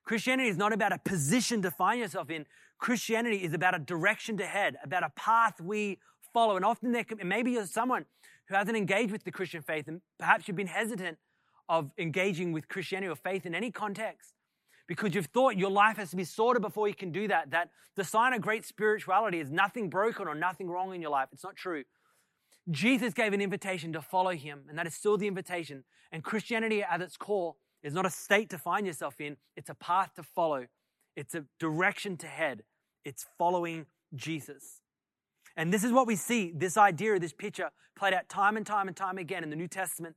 Christianity 0.04 0.48
is 0.48 0.56
not 0.56 0.72
about 0.72 0.92
a 0.92 0.98
position 0.98 1.62
to 1.62 1.70
find 1.70 2.00
yourself 2.00 2.30
in. 2.30 2.46
Christianity 2.78 3.36
is 3.36 3.52
about 3.52 3.74
a 3.74 3.78
direction 3.78 4.36
to 4.38 4.46
head, 4.46 4.76
about 4.82 5.02
a 5.02 5.10
path 5.10 5.60
we 5.60 5.98
follow. 6.32 6.56
And 6.56 6.64
often 6.64 6.92
there 6.92 7.04
can, 7.04 7.18
maybe 7.26 7.52
you're 7.52 7.66
someone 7.66 8.06
who 8.48 8.54
hasn't 8.54 8.76
engaged 8.76 9.12
with 9.12 9.24
the 9.24 9.30
Christian 9.30 9.62
faith 9.62 9.86
and 9.86 10.00
perhaps 10.18 10.48
you've 10.48 10.56
been 10.56 10.66
hesitant 10.66 11.18
of 11.68 11.92
engaging 11.98 12.52
with 12.52 12.68
Christianity 12.68 13.08
or 13.08 13.16
faith 13.16 13.46
in 13.46 13.54
any 13.54 13.70
context 13.70 14.34
because 14.88 15.14
you've 15.14 15.26
thought 15.26 15.56
your 15.56 15.70
life 15.70 15.98
has 15.98 16.10
to 16.10 16.16
be 16.16 16.24
sorted 16.24 16.62
before 16.62 16.88
you 16.88 16.94
can 16.94 17.12
do 17.12 17.28
that. 17.28 17.52
That 17.52 17.70
the 17.94 18.02
sign 18.02 18.32
of 18.32 18.40
great 18.40 18.66
spirituality 18.66 19.38
is 19.38 19.48
nothing 19.48 19.88
broken 19.88 20.26
or 20.26 20.34
nothing 20.34 20.68
wrong 20.68 20.92
in 20.92 21.00
your 21.00 21.12
life. 21.12 21.28
It's 21.30 21.44
not 21.44 21.54
true. 21.54 21.84
Jesus 22.68 23.14
gave 23.14 23.32
an 23.32 23.40
invitation 23.40 23.92
to 23.92 24.02
follow 24.02 24.32
him, 24.32 24.64
and 24.68 24.76
that 24.78 24.86
is 24.86 24.94
still 24.94 25.16
the 25.16 25.26
invitation. 25.26 25.84
And 26.12 26.22
Christianity 26.22 26.82
at 26.82 27.00
its 27.00 27.16
core 27.16 27.54
is 27.82 27.94
not 27.94 28.04
a 28.04 28.10
state 28.10 28.50
to 28.50 28.58
find 28.58 28.86
yourself 28.86 29.20
in, 29.20 29.36
it's 29.56 29.70
a 29.70 29.74
path 29.74 30.14
to 30.16 30.22
follow, 30.22 30.66
it's 31.16 31.34
a 31.34 31.44
direction 31.58 32.16
to 32.18 32.26
head. 32.26 32.62
It's 33.04 33.26
following 33.38 33.86
Jesus. 34.14 34.80
And 35.56 35.72
this 35.72 35.84
is 35.84 35.92
what 35.92 36.06
we 36.06 36.16
see 36.16 36.52
this 36.54 36.76
idea, 36.76 37.18
this 37.18 37.32
picture 37.32 37.70
played 37.96 38.14
out 38.14 38.28
time 38.28 38.56
and 38.56 38.66
time 38.66 38.88
and 38.88 38.96
time 38.96 39.18
again 39.18 39.42
in 39.42 39.50
the 39.50 39.56
New 39.56 39.68
Testament 39.68 40.16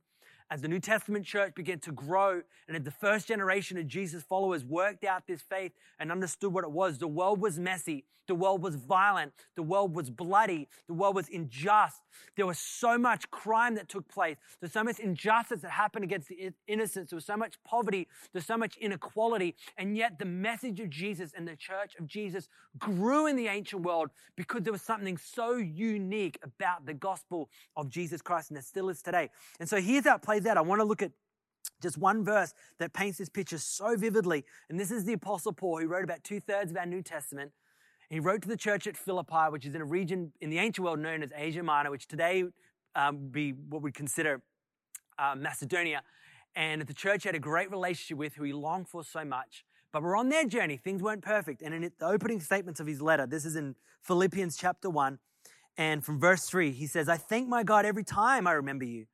as 0.50 0.60
the 0.60 0.68
New 0.68 0.80
Testament 0.80 1.24
church 1.24 1.54
began 1.54 1.80
to 1.80 1.92
grow 1.92 2.42
and 2.68 2.76
as 2.76 2.82
the 2.82 2.90
first 2.90 3.26
generation 3.28 3.78
of 3.78 3.86
Jesus 3.86 4.22
followers 4.22 4.64
worked 4.64 5.04
out 5.04 5.26
this 5.26 5.42
faith 5.42 5.72
and 5.98 6.12
understood 6.12 6.52
what 6.52 6.64
it 6.64 6.70
was, 6.70 6.98
the 6.98 7.08
world 7.08 7.40
was 7.40 7.58
messy. 7.58 8.04
The 8.26 8.34
world 8.34 8.62
was 8.62 8.76
violent. 8.76 9.32
The 9.54 9.62
world 9.62 9.94
was 9.94 10.10
bloody. 10.10 10.68
The 10.86 10.94
world 10.94 11.14
was 11.14 11.28
unjust. 11.28 12.00
There 12.36 12.46
was 12.46 12.58
so 12.58 12.96
much 12.96 13.30
crime 13.30 13.74
that 13.74 13.88
took 13.88 14.08
place. 14.08 14.36
There's 14.60 14.72
so 14.72 14.84
much 14.84 14.98
injustice 14.98 15.60
that 15.60 15.70
happened 15.70 16.04
against 16.04 16.28
the 16.28 16.52
innocents. 16.66 17.10
There 17.10 17.16
was 17.16 17.26
so 17.26 17.36
much 17.36 17.56
poverty. 17.64 18.08
There's 18.32 18.46
so 18.46 18.56
much 18.56 18.76
inequality. 18.78 19.56
And 19.76 19.96
yet 19.96 20.18
the 20.18 20.24
message 20.24 20.80
of 20.80 20.90
Jesus 20.90 21.32
and 21.36 21.46
the 21.46 21.56
church 21.56 21.96
of 21.98 22.06
Jesus 22.06 22.48
grew 22.78 23.26
in 23.26 23.36
the 23.36 23.48
ancient 23.48 23.82
world 23.82 24.10
because 24.36 24.62
there 24.62 24.72
was 24.72 24.82
something 24.82 25.16
so 25.16 25.56
unique 25.56 26.38
about 26.42 26.86
the 26.86 26.94
gospel 26.94 27.50
of 27.76 27.90
Jesus 27.90 28.22
Christ 28.22 28.50
and 28.50 28.56
there 28.56 28.62
still 28.62 28.88
is 28.88 29.02
today. 29.02 29.30
And 29.60 29.68
so 29.68 29.80
here's 29.80 30.06
how 30.06 30.16
it 30.16 30.22
out. 30.46 30.56
I 30.56 30.60
want 30.60 30.80
to 30.80 30.84
look 30.84 31.02
at 31.02 31.12
just 31.80 31.98
one 31.98 32.24
verse 32.24 32.52
that 32.78 32.92
paints 32.92 33.18
this 33.18 33.28
picture 33.28 33.58
so 33.58 33.96
vividly. 33.96 34.44
And 34.68 34.78
this 34.78 34.90
is 34.90 35.04
the 35.04 35.14
Apostle 35.14 35.52
Paul, 35.52 35.80
who 35.80 35.86
wrote 35.86 36.04
about 36.04 36.24
two 36.24 36.40
thirds 36.40 36.70
of 36.70 36.76
our 36.76 36.86
New 36.86 37.02
Testament. 37.02 37.52
He 38.10 38.20
wrote 38.20 38.42
to 38.42 38.48
the 38.48 38.56
church 38.56 38.86
at 38.86 38.96
Philippi, 38.96 39.50
which 39.50 39.66
is 39.66 39.74
in 39.74 39.80
a 39.80 39.84
region 39.84 40.32
in 40.40 40.50
the 40.50 40.58
ancient 40.58 40.84
world 40.84 40.98
known 40.98 41.22
as 41.22 41.30
Asia 41.34 41.62
Minor, 41.62 41.90
which 41.90 42.06
today 42.06 42.44
um, 42.94 43.28
be 43.30 43.52
what 43.52 43.82
we 43.82 43.88
would 43.88 43.94
consider 43.94 44.42
uh, 45.18 45.34
Macedonia. 45.36 46.02
And 46.54 46.82
the 46.82 46.94
church 46.94 47.24
had 47.24 47.34
a 47.34 47.40
great 47.40 47.70
relationship 47.70 48.18
with, 48.18 48.34
who 48.34 48.44
he 48.44 48.52
longed 48.52 48.88
for 48.88 49.02
so 49.02 49.24
much. 49.24 49.64
But 49.90 50.02
we're 50.02 50.16
on 50.16 50.28
their 50.28 50.44
journey. 50.44 50.76
Things 50.76 51.02
weren't 51.02 51.22
perfect. 51.22 51.62
And 51.62 51.74
in 51.74 51.82
the 51.82 52.06
opening 52.06 52.40
statements 52.40 52.80
of 52.80 52.86
his 52.86 53.00
letter, 53.00 53.26
this 53.26 53.44
is 53.44 53.56
in 53.56 53.74
Philippians 54.02 54.56
chapter 54.56 54.90
1, 54.90 55.18
and 55.76 56.04
from 56.04 56.20
verse 56.20 56.44
3, 56.44 56.70
he 56.70 56.86
says, 56.86 57.08
I 57.08 57.16
thank 57.16 57.48
my 57.48 57.62
God 57.62 57.84
every 57.84 58.04
time 58.04 58.46
I 58.46 58.52
remember 58.52 58.84
you. 58.84 59.06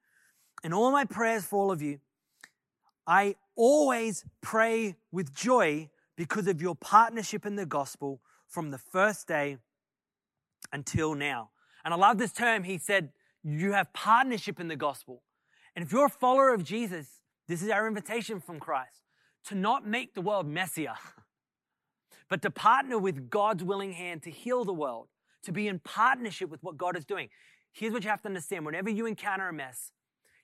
In 0.62 0.72
all 0.72 0.90
my 0.90 1.04
prayers 1.04 1.44
for 1.44 1.58
all 1.58 1.72
of 1.72 1.80
you, 1.80 2.00
I 3.06 3.36
always 3.56 4.24
pray 4.40 4.96
with 5.10 5.34
joy 5.34 5.90
because 6.16 6.46
of 6.46 6.60
your 6.60 6.74
partnership 6.74 7.46
in 7.46 7.56
the 7.56 7.66
gospel 7.66 8.20
from 8.46 8.70
the 8.70 8.78
first 8.78 9.26
day 9.26 9.58
until 10.72 11.14
now. 11.14 11.50
And 11.84 11.94
I 11.94 11.96
love 11.96 12.18
this 12.18 12.32
term. 12.32 12.64
He 12.64 12.78
said, 12.78 13.10
You 13.42 13.72
have 13.72 13.92
partnership 13.92 14.60
in 14.60 14.68
the 14.68 14.76
gospel. 14.76 15.22
And 15.74 15.84
if 15.84 15.92
you're 15.92 16.06
a 16.06 16.10
follower 16.10 16.52
of 16.52 16.64
Jesus, 16.64 17.20
this 17.48 17.62
is 17.62 17.70
our 17.70 17.88
invitation 17.88 18.40
from 18.40 18.60
Christ 18.60 19.02
to 19.46 19.54
not 19.54 19.86
make 19.86 20.14
the 20.14 20.20
world 20.20 20.46
messier, 20.46 20.94
but 22.28 22.42
to 22.42 22.50
partner 22.50 22.98
with 22.98 23.30
God's 23.30 23.64
willing 23.64 23.92
hand 23.92 24.22
to 24.24 24.30
heal 24.30 24.64
the 24.64 24.74
world, 24.74 25.08
to 25.44 25.52
be 25.52 25.68
in 25.68 25.78
partnership 25.78 26.50
with 26.50 26.62
what 26.62 26.76
God 26.76 26.96
is 26.96 27.04
doing. 27.04 27.28
Here's 27.72 27.92
what 27.92 28.04
you 28.04 28.10
have 28.10 28.20
to 28.22 28.28
understand 28.28 28.66
whenever 28.66 28.90
you 28.90 29.06
encounter 29.06 29.48
a 29.48 29.52
mess, 29.52 29.92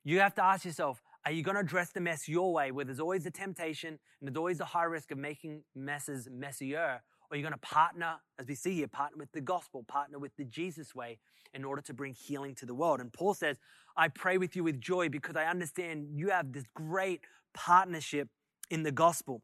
you 0.07 0.21
have 0.21 0.35
to 0.37 0.45
ask 0.45 0.65
yourself, 0.65 1.03
are 1.25 1.33
you 1.33 1.43
going 1.43 1.57
to 1.57 1.61
address 1.61 1.91
the 1.91 2.01
mess 2.01 2.29
your 2.29 2.53
way, 2.53 2.71
where 2.71 2.85
there's 2.85 3.01
always 3.01 3.25
the 3.25 3.31
temptation 3.31 3.99
and 4.21 4.29
there's 4.29 4.37
always 4.37 4.59
the 4.59 4.65
high 4.65 4.85
risk 4.85 5.11
of 5.11 5.19
making 5.19 5.63
messes 5.75 6.29
messier? 6.31 7.03
Or 7.29 7.35
are 7.35 7.37
you 7.37 7.43
going 7.43 7.53
to 7.53 7.59
partner, 7.59 8.17
as 8.39 8.47
we 8.47 8.55
see 8.55 8.75
here, 8.75 8.87
partner 8.87 9.19
with 9.19 9.33
the 9.33 9.41
gospel, 9.41 9.85
partner 9.89 10.21
with 10.21 10.37
the 10.37 10.45
Jesus 10.45 10.95
way 10.95 11.19
in 11.53 11.65
order 11.65 11.83
to 11.83 11.93
bring 11.93 12.15
healing 12.15 12.55
to 12.55 12.67
the 12.67 12.75
world? 12.75 13.01
And 13.01 13.13
Paul 13.13 13.35
says, 13.35 13.59
I 13.97 14.07
pray 14.07 14.39
with 14.39 14.55
you 14.55 14.63
with 14.63 14.81
joy 14.81 15.09
because 15.09 15.35
I 15.35 15.47
understand 15.47 16.07
you 16.13 16.31
have 16.31 16.53
this 16.53 16.67
great 16.73 17.23
partnership 17.53 18.29
in 18.71 18.85
the 18.85 18.93
gospel. 18.93 19.43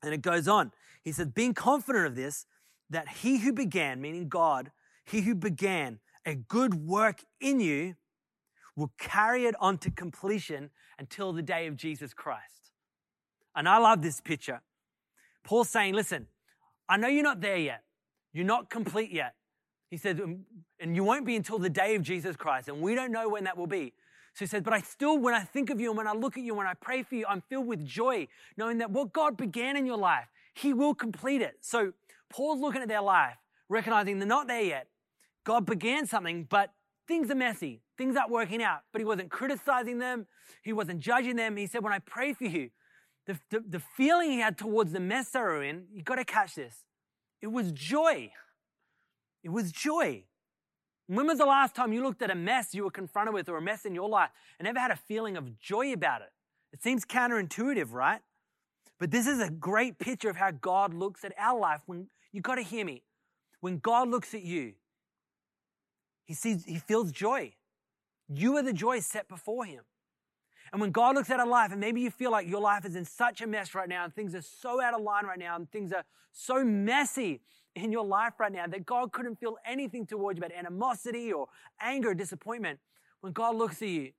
And 0.00 0.14
it 0.14 0.22
goes 0.22 0.46
on. 0.46 0.70
He 1.02 1.10
says, 1.10 1.26
being 1.26 1.54
confident 1.54 2.06
of 2.06 2.14
this, 2.14 2.46
that 2.88 3.08
he 3.08 3.38
who 3.38 3.52
began, 3.52 4.00
meaning 4.00 4.28
God, 4.28 4.70
he 5.04 5.22
who 5.22 5.34
began 5.34 5.98
a 6.24 6.36
good 6.36 6.74
work 6.86 7.24
in 7.40 7.58
you 7.58 7.96
will 8.78 8.92
carry 8.98 9.46
it 9.46 9.54
on 9.60 9.76
to 9.78 9.90
completion 9.90 10.70
until 10.98 11.32
the 11.32 11.42
day 11.42 11.66
of 11.66 11.76
Jesus 11.76 12.14
Christ. 12.14 12.70
And 13.54 13.68
I 13.68 13.78
love 13.78 14.02
this 14.02 14.20
picture. 14.20 14.60
Paul's 15.42 15.68
saying, 15.68 15.94
listen, 15.94 16.28
I 16.88 16.96
know 16.96 17.08
you're 17.08 17.24
not 17.24 17.40
there 17.40 17.56
yet. 17.56 17.82
You're 18.32 18.46
not 18.46 18.70
complete 18.70 19.10
yet. 19.10 19.34
He 19.90 19.96
said, 19.96 20.20
um, 20.20 20.40
and 20.78 20.94
you 20.94 21.02
won't 21.02 21.26
be 21.26 21.34
until 21.34 21.58
the 21.58 21.70
day 21.70 21.94
of 21.96 22.02
Jesus 22.02 22.36
Christ. 22.36 22.68
And 22.68 22.80
we 22.80 22.94
don't 22.94 23.10
know 23.10 23.28
when 23.28 23.44
that 23.44 23.56
will 23.56 23.66
be. 23.66 23.94
So 24.34 24.44
he 24.44 24.46
says, 24.46 24.62
but 24.62 24.72
I 24.72 24.80
still, 24.80 25.18
when 25.18 25.34
I 25.34 25.40
think 25.40 25.70
of 25.70 25.80
you 25.80 25.90
and 25.90 25.96
when 25.96 26.06
I 26.06 26.12
look 26.12 26.36
at 26.36 26.44
you, 26.44 26.54
when 26.54 26.66
I 26.66 26.74
pray 26.74 27.02
for 27.02 27.16
you, 27.16 27.24
I'm 27.28 27.42
filled 27.48 27.66
with 27.66 27.84
joy, 27.84 28.28
knowing 28.56 28.78
that 28.78 28.90
what 28.90 29.12
God 29.12 29.36
began 29.36 29.76
in 29.76 29.86
your 29.86 29.96
life, 29.96 30.26
He 30.54 30.72
will 30.72 30.94
complete 30.94 31.42
it. 31.42 31.56
So 31.60 31.92
Paul's 32.30 32.60
looking 32.60 32.82
at 32.82 32.88
their 32.88 33.02
life, 33.02 33.36
recognizing 33.68 34.18
they're 34.18 34.28
not 34.28 34.46
there 34.46 34.62
yet. 34.62 34.86
God 35.42 35.66
began 35.66 36.06
something, 36.06 36.46
but 36.48 36.70
things 37.08 37.30
are 37.30 37.34
messy. 37.34 37.80
Things 37.98 38.16
aren't 38.16 38.30
working 38.30 38.62
out. 38.62 38.80
But 38.92 39.00
He 39.00 39.04
wasn't 39.04 39.30
criticizing 39.30 39.98
them. 39.98 40.26
He 40.62 40.72
wasn't 40.72 41.00
judging 41.00 41.36
them. 41.36 41.56
He 41.56 41.66
said, 41.66 41.82
when 41.82 41.92
I 41.92 41.98
pray 41.98 42.32
for 42.32 42.44
you, 42.44 42.70
the, 43.26 43.38
the, 43.50 43.60
the 43.68 43.82
feeling 43.96 44.30
he 44.30 44.40
had 44.40 44.56
towards 44.56 44.92
the 44.92 45.00
mess 45.00 45.28
they 45.28 45.40
were 45.40 45.62
in, 45.62 45.84
you 45.92 46.02
got 46.02 46.14
to 46.14 46.24
catch 46.24 46.54
this. 46.54 46.84
It 47.42 47.48
was 47.48 47.72
joy. 47.72 48.30
It 49.44 49.50
was 49.50 49.70
joy. 49.70 50.24
When 51.08 51.26
was 51.26 51.38
the 51.38 51.46
last 51.46 51.74
time 51.74 51.92
you 51.92 52.02
looked 52.02 52.22
at 52.22 52.30
a 52.30 52.34
mess 52.34 52.74
you 52.74 52.84
were 52.84 52.90
confronted 52.90 53.34
with 53.34 53.48
or 53.48 53.56
a 53.58 53.62
mess 53.62 53.84
in 53.84 53.94
your 53.94 54.08
life 54.08 54.30
and 54.58 54.66
ever 54.66 54.78
had 54.78 54.90
a 54.90 54.96
feeling 54.96 55.36
of 55.36 55.58
joy 55.58 55.92
about 55.92 56.22
it? 56.22 56.30
It 56.72 56.82
seems 56.82 57.04
counterintuitive, 57.04 57.92
right? 57.92 58.20
But 58.98 59.10
this 59.10 59.26
is 59.26 59.40
a 59.40 59.50
great 59.50 59.98
picture 59.98 60.28
of 60.28 60.36
how 60.36 60.50
God 60.50 60.92
looks 60.92 61.24
at 61.24 61.32
our 61.38 61.58
life 61.58 61.80
when 61.86 62.08
you 62.32 62.40
got 62.40 62.56
to 62.56 62.62
hear 62.62 62.84
me. 62.84 63.02
When 63.60 63.78
God 63.78 64.08
looks 64.08 64.34
at 64.34 64.42
you, 64.42 64.74
he 66.24 66.34
sees 66.34 66.64
he 66.64 66.78
feels 66.78 67.10
joy. 67.10 67.54
You 68.28 68.56
are 68.56 68.62
the 68.62 68.72
joy 68.72 69.00
set 69.00 69.28
before 69.28 69.64
him. 69.64 69.82
And 70.72 70.80
when 70.80 70.90
God 70.90 71.14
looks 71.14 71.30
at 71.30 71.40
our 71.40 71.46
life, 71.46 71.72
and 71.72 71.80
maybe 71.80 72.00
you 72.00 72.10
feel 72.10 72.30
like 72.30 72.46
your 72.46 72.60
life 72.60 72.84
is 72.84 72.94
in 72.94 73.04
such 73.04 73.40
a 73.40 73.46
mess 73.46 73.74
right 73.74 73.88
now, 73.88 74.04
and 74.04 74.14
things 74.14 74.34
are 74.34 74.42
so 74.42 74.82
out 74.82 74.94
of 74.94 75.00
line 75.00 75.24
right 75.24 75.38
now, 75.38 75.56
and 75.56 75.70
things 75.70 75.92
are 75.92 76.04
so 76.32 76.62
messy, 76.62 77.40
in 77.74 77.92
your 77.92 78.04
life 78.04 78.34
right 78.38 78.52
now 78.52 78.66
that 78.66 78.84
God 78.86 79.12
couldn't 79.12 79.36
feel 79.36 79.56
anything 79.64 80.06
towards 80.06 80.38
you 80.38 80.44
about 80.44 80.56
animosity 80.56 81.32
or 81.32 81.46
anger 81.80 82.10
or 82.10 82.14
disappointment, 82.14 82.78
when 83.20 83.32
God 83.32 83.56
looks 83.56 83.82
at 83.82 83.88
you, 83.88 84.12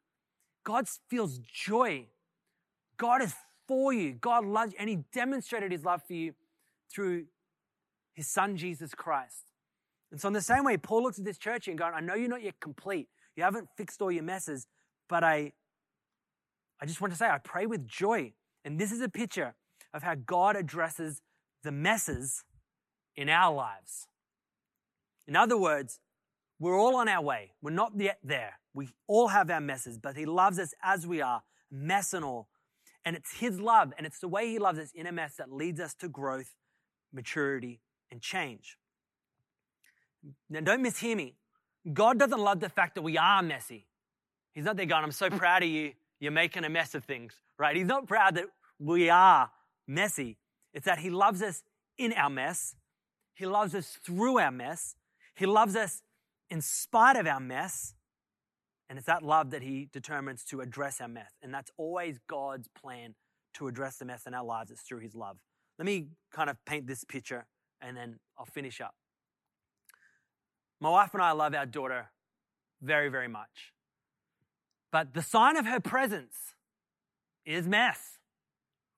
God 0.63 0.88
feels 1.10 1.39
joy. 1.39 2.08
God 2.98 3.22
is 3.22 3.34
for 3.67 3.93
you. 3.93 4.13
God 4.13 4.45
loves 4.45 4.74
you. 4.74 4.78
And 4.80 4.89
He 4.89 5.00
demonstrated 5.13 5.72
His 5.72 5.86
love 5.86 6.02
for 6.06 6.13
you 6.13 6.34
through 6.91 7.26
His 8.13 8.28
Son, 8.28 8.58
Jesus 8.58 8.93
Christ. 8.93 9.45
And 10.12 10.19
so, 10.19 10.28
in 10.28 10.34
the 10.34 10.41
same 10.41 10.63
way, 10.63 10.76
Paul 10.78 11.04
looks 11.04 11.19
at 11.19 11.26
this 11.26 11.38
church 11.38 11.67
and 11.67 11.78
going, 11.78 11.93
I 11.93 12.02
know 12.02 12.15
you're 12.15 12.30
not 12.30 12.43
yet 12.43 12.60
complete. 12.60 13.08
You 13.39 13.45
haven't 13.45 13.69
fixed 13.78 14.02
all 14.02 14.12
your 14.12 14.23
messes, 14.23 14.67
but 15.08 15.23
I, 15.23 15.54
I 16.82 16.86
just 16.86 16.99
want 16.99 17.13
to 17.13 17.17
say, 17.17 17.25
I 17.25 17.38
pray 17.38 17.67
with 17.67 17.88
joy. 17.88 18.34
And 18.65 18.78
this 18.78 18.91
is 18.91 18.99
a 18.99 19.08
picture 19.08 19.56
of 19.93 20.04
how 20.04 20.15
God 20.15 20.58
addresses 20.58 21.21
the 21.63 21.71
messes 21.71 22.43
in 23.15 23.30
our 23.30 23.56
lives. 23.56 24.08
In 25.25 25.38
other 25.38 25.58
words, 25.58 26.02
we're 26.60 26.78
all 26.78 26.97
on 26.97 27.08
our 27.08 27.21
way. 27.21 27.54
We're 27.62 27.71
not 27.71 27.93
yet 27.95 28.17
there. 28.21 28.60
We 28.73 28.89
all 29.08 29.30
have 29.30 29.49
our 29.49 29.62
messes, 29.62 29.97
but 29.97 30.17
He 30.17 30.25
loves 30.25 30.60
us 30.60 30.73
as 30.84 31.08
we 31.08 31.21
are, 31.21 31.43
mess 31.71 32.13
and 32.13 32.25
all. 32.25 32.49
And 33.06 33.15
it's 33.15 33.38
His 33.38 33.62
love 33.62 33.93
and 33.97 34.06
it's 34.06 34.19
the 34.19 34.28
way 34.28 34.49
He 34.49 34.60
loves 34.60 34.80
us 34.80 34.91
in 34.93 35.08
a 35.08 35.13
mess 35.13 35.36
that 35.38 35.49
leads 35.49 35.80
us 35.80 35.93
to 36.02 36.10
growth, 36.10 36.56
maturity, 37.13 37.80
and 38.12 38.19
change. 38.19 38.78
Now, 40.49 40.60
don't 40.60 40.84
mishear 40.84 41.15
me. 41.15 41.38
God 41.92 42.20
doesn't 42.20 42.39
love 42.39 42.60
the 42.60 42.70
fact 42.70 42.96
that 42.96 43.02
we 43.02 43.18
are 43.18 43.42
messy. 43.42 43.86
He's 44.54 44.65
not 44.65 44.78
there 44.78 44.86
going, 44.86 45.04
I'm 45.04 45.12
so 45.12 45.30
proud 45.30 45.63
of 45.63 45.70
you. 45.70 45.94
You're 46.20 46.32
making 46.32 46.65
a 46.65 46.70
mess 46.70 46.96
of 46.96 47.06
things, 47.06 47.34
right? 47.58 47.76
He's 47.76 47.88
not 47.88 48.08
proud 48.08 48.36
that 48.36 48.46
we 48.78 49.10
are 49.10 49.50
messy. 49.88 50.38
It's 50.74 50.86
that 50.86 51.00
He 51.00 51.10
loves 51.10 51.42
us 51.42 51.63
in 51.98 52.13
our 52.13 52.30
mess 52.30 52.76
he 53.39 53.46
loves 53.46 53.74
us 53.74 53.98
through 54.04 54.38
our 54.38 54.52
mess. 54.52 54.98
He 55.34 55.46
loves 55.46 55.74
us 55.78 56.02
in 56.50 56.60
spite 56.60 57.15
of 57.15 57.26
our 57.26 57.39
mess. 57.39 57.94
And 58.89 58.98
it's 58.98 59.08
that 59.08 59.24
love 59.24 59.52
that 59.52 59.62
He 59.62 59.88
determines 59.94 60.44
to 60.46 60.60
address 60.60 61.00
our 61.00 61.08
mess. 61.08 61.32
And 61.42 61.54
that's 61.54 61.72
always 61.78 62.20
God's 62.28 62.68
plan 62.68 63.15
to 63.54 63.70
address 63.70 63.96
the 63.96 64.04
mess 64.04 64.28
in 64.28 64.34
our 64.34 64.44
lives. 64.44 64.72
It's 64.72 64.82
through 64.82 65.00
His 65.00 65.15
love. 65.15 65.38
Let 65.78 65.86
me 65.86 66.08
kind 66.34 66.50
of 66.50 66.58
paint 66.65 66.86
this 66.86 67.06
picture 67.06 67.48
and 67.80 67.96
then 67.96 68.20
I'll 68.38 68.44
finish 68.44 68.82
up. 68.82 68.94
My 70.80 70.89
wife 70.89 71.13
and 71.13 71.22
I 71.22 71.32
love 71.32 71.54
our 71.54 71.65
daughter 71.65 72.10
very, 72.82 73.10
very 73.10 73.28
much. 73.28 73.74
But 74.92 75.13
the 75.13 75.22
sign 75.22 75.58
of 75.58 75.65
her 75.65 75.80
presence 75.80 76.56
is 77.46 77.68
mess. 77.68 78.20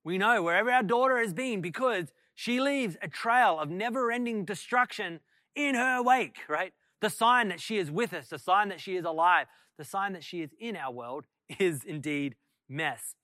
We 0.04 0.18
know 0.18 0.42
wherever 0.42 0.72
our 0.72 0.84
daughter 0.84 1.18
has 1.20 1.34
been 1.34 1.62
because 1.62 2.12
she 2.34 2.60
leaves 2.60 2.98
a 3.02 3.08
trail 3.08 3.60
of 3.60 3.70
never 3.70 4.12
ending 4.12 4.46
destruction 4.46 5.20
in 5.56 5.76
her 5.76 6.02
wake, 6.02 6.38
right? 6.48 6.74
The 7.02 7.10
sign 7.10 7.50
that 7.50 7.60
she 7.60 7.78
is 7.78 7.92
with 7.92 8.14
us, 8.14 8.30
the 8.30 8.40
sign 8.40 8.70
that 8.70 8.80
she 8.80 8.96
is 8.96 9.06
alive, 9.06 9.48
the 9.78 9.84
sign 9.84 10.14
that 10.14 10.24
she 10.24 10.42
is 10.42 10.52
in 10.60 10.76
our 10.76 10.92
world 10.92 11.26
is 11.60 11.84
indeed 11.84 12.36
mess. 12.70 13.16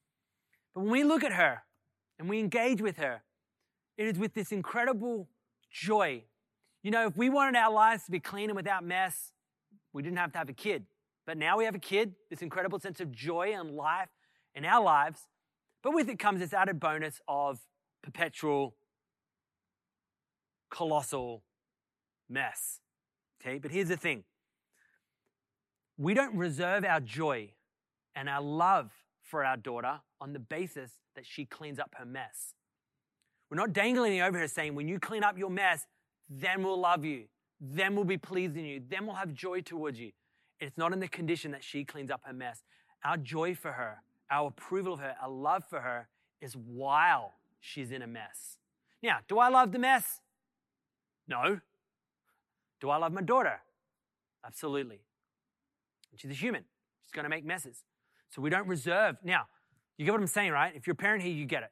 But 0.73 0.81
when 0.81 0.91
we 0.91 1.03
look 1.03 1.23
at 1.23 1.33
her 1.33 1.63
and 2.19 2.29
we 2.29 2.39
engage 2.39 2.81
with 2.81 2.97
her, 2.97 3.23
it 3.97 4.07
is 4.07 4.19
with 4.19 4.33
this 4.33 4.51
incredible 4.51 5.27
joy. 5.71 6.23
You 6.83 6.91
know, 6.91 7.07
if 7.07 7.17
we 7.17 7.29
wanted 7.29 7.57
our 7.57 7.71
lives 7.71 8.05
to 8.05 8.11
be 8.11 8.19
clean 8.19 8.49
and 8.49 8.55
without 8.55 8.83
mess, 8.83 9.31
we 9.93 10.03
didn't 10.03 10.17
have 10.17 10.31
to 10.33 10.37
have 10.37 10.49
a 10.49 10.53
kid. 10.53 10.85
But 11.25 11.37
now 11.37 11.57
we 11.57 11.65
have 11.65 11.75
a 11.75 11.79
kid, 11.79 12.13
this 12.29 12.41
incredible 12.41 12.79
sense 12.79 12.99
of 13.01 13.11
joy 13.11 13.53
and 13.53 13.71
life 13.71 14.09
in 14.55 14.63
our 14.63 14.83
lives. 14.83 15.21
But 15.83 15.93
with 15.93 16.09
it 16.09 16.19
comes 16.19 16.39
this 16.39 16.53
added 16.53 16.79
bonus 16.79 17.19
of 17.27 17.59
perpetual 18.01 18.75
colossal 20.69 21.43
mess. 22.29 22.79
Okay, 23.41 23.57
but 23.57 23.71
here's 23.71 23.89
the 23.89 23.97
thing 23.97 24.23
we 25.97 26.13
don't 26.13 26.35
reserve 26.35 26.85
our 26.85 26.99
joy 26.99 27.51
and 28.15 28.29
our 28.29 28.41
love 28.41 28.91
for 29.21 29.43
our 29.43 29.57
daughter 29.57 29.99
on 30.21 30.33
the 30.33 30.39
basis 30.39 30.91
that 31.15 31.25
she 31.25 31.45
cleans 31.45 31.79
up 31.79 31.95
her 31.97 32.05
mess. 32.05 32.53
We're 33.49 33.57
not 33.57 33.73
dangling 33.73 34.21
over 34.21 34.37
her 34.39 34.47
saying, 34.47 34.75
when 34.75 34.87
you 34.87 34.99
clean 34.99 35.23
up 35.23 35.37
your 35.37 35.49
mess, 35.49 35.85
then 36.29 36.63
we'll 36.63 36.79
love 36.79 37.05
you, 37.05 37.23
then 37.59 37.95
we'll 37.95 38.05
be 38.05 38.17
pleased 38.17 38.55
in 38.57 38.65
you, 38.65 38.81
then 38.87 39.05
we'll 39.05 39.15
have 39.15 39.33
joy 39.33 39.61
towards 39.61 39.99
you. 39.99 40.11
It's 40.59 40.77
not 40.77 40.93
in 40.93 40.99
the 40.99 41.07
condition 41.07 41.51
that 41.51 41.63
she 41.63 41.83
cleans 41.83 42.11
up 42.11 42.21
her 42.23 42.33
mess. 42.33 42.63
Our 43.03 43.17
joy 43.17 43.55
for 43.55 43.71
her, 43.71 44.01
our 44.29 44.47
approval 44.47 44.93
of 44.93 44.99
her, 44.99 45.15
our 45.21 45.29
love 45.29 45.63
for 45.69 45.79
her 45.79 46.07
is 46.41 46.55
while 46.55 47.33
she's 47.59 47.91
in 47.91 48.01
a 48.01 48.07
mess. 48.07 48.57
Now, 49.01 49.19
do 49.27 49.39
I 49.39 49.49
love 49.49 49.71
the 49.71 49.79
mess? 49.79 50.21
No. 51.27 51.59
Do 52.79 52.89
I 52.89 52.97
love 52.97 53.13
my 53.13 53.21
daughter? 53.21 53.61
Absolutely. 54.45 55.01
And 56.11 56.19
she's 56.19 56.31
a 56.31 56.33
human. 56.33 56.63
She's 57.05 57.11
going 57.11 57.23
to 57.23 57.29
make 57.29 57.45
messes. 57.45 57.83
So 58.29 58.41
we 58.41 58.49
don't 58.49 58.67
reserve. 58.67 59.17
Now, 59.23 59.43
you 59.97 60.05
get 60.05 60.11
what 60.11 60.21
I'm 60.21 60.27
saying, 60.27 60.51
right? 60.51 60.73
If 60.75 60.87
you're 60.87 60.93
a 60.93 60.95
parent 60.95 61.23
here, 61.23 61.33
you 61.33 61.45
get 61.45 61.63
it. 61.63 61.71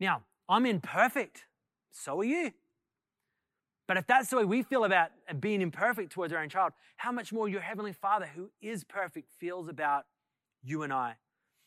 Now, 0.00 0.22
I'm 0.48 0.66
imperfect. 0.66 1.44
So 1.90 2.20
are 2.20 2.24
you. 2.24 2.52
But 3.88 3.96
if 3.96 4.06
that's 4.06 4.28
the 4.28 4.36
way 4.36 4.44
we 4.44 4.62
feel 4.62 4.84
about 4.84 5.08
being 5.40 5.62
imperfect 5.62 6.12
towards 6.12 6.32
our 6.32 6.40
own 6.42 6.50
child, 6.50 6.74
how 6.98 7.10
much 7.10 7.32
more 7.32 7.48
your 7.48 7.62
Heavenly 7.62 7.94
Father, 7.94 8.26
who 8.26 8.50
is 8.60 8.84
perfect, 8.84 9.32
feels 9.40 9.66
about 9.66 10.04
you 10.62 10.82
and 10.82 10.92
I. 10.92 11.16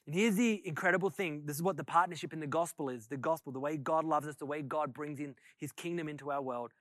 And 0.06 0.16
here's 0.16 0.36
the 0.36 0.62
incredible 0.64 1.10
thing. 1.10 1.44
This 1.46 1.56
is 1.56 1.64
what 1.64 1.78
the 1.78 1.84
partnership 1.84 2.32
in 2.32 2.40
the 2.40 2.48
gospel 2.48 2.90
is. 2.90 3.08
The 3.08 3.18
gospel, 3.18 3.52
the 3.52 3.60
way 3.60 3.76
God 3.76 4.06
loves 4.06 4.28
us, 4.28 4.36
the 4.36 4.46
way 4.46 4.62
God 4.62 4.94
brings 4.94 5.20
in 5.20 5.36
his 5.58 5.72
kingdom 5.72 6.08
into 6.08 6.32
our 6.32 6.42
world. 6.42 6.72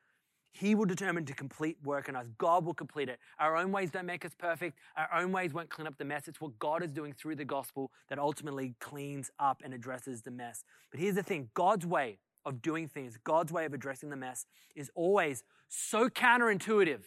He 0.52 0.74
will 0.74 0.84
determine 0.84 1.24
to 1.26 1.34
complete 1.34 1.76
work 1.84 2.08
in 2.08 2.16
us. 2.16 2.26
God 2.36 2.64
will 2.64 2.74
complete 2.74 3.08
it. 3.08 3.18
Our 3.38 3.56
own 3.56 3.72
ways 3.72 3.90
don't 3.90 4.06
make 4.06 4.24
us 4.24 4.32
perfect. 4.36 4.78
Our 4.96 5.22
own 5.22 5.32
ways 5.32 5.54
won't 5.54 5.70
clean 5.70 5.86
up 5.86 5.96
the 5.96 6.04
mess. 6.04 6.28
It's 6.28 6.40
what 6.40 6.58
God 6.58 6.82
is 6.82 6.90
doing 6.90 7.12
through 7.12 7.36
the 7.36 7.44
gospel 7.44 7.92
that 8.08 8.18
ultimately 8.18 8.74
cleans 8.80 9.30
up 9.38 9.62
and 9.64 9.72
addresses 9.72 10.22
the 10.22 10.32
mess. 10.32 10.64
But 10.90 11.00
here's 11.00 11.14
the 11.14 11.22
thing 11.22 11.50
God's 11.54 11.86
way, 11.86 12.18
of 12.44 12.62
doing 12.62 12.88
things, 12.88 13.18
God's 13.22 13.52
way 13.52 13.64
of 13.64 13.74
addressing 13.74 14.10
the 14.10 14.16
mess, 14.16 14.46
is 14.74 14.90
always 14.94 15.44
so 15.68 16.08
counterintuitive. 16.08 17.00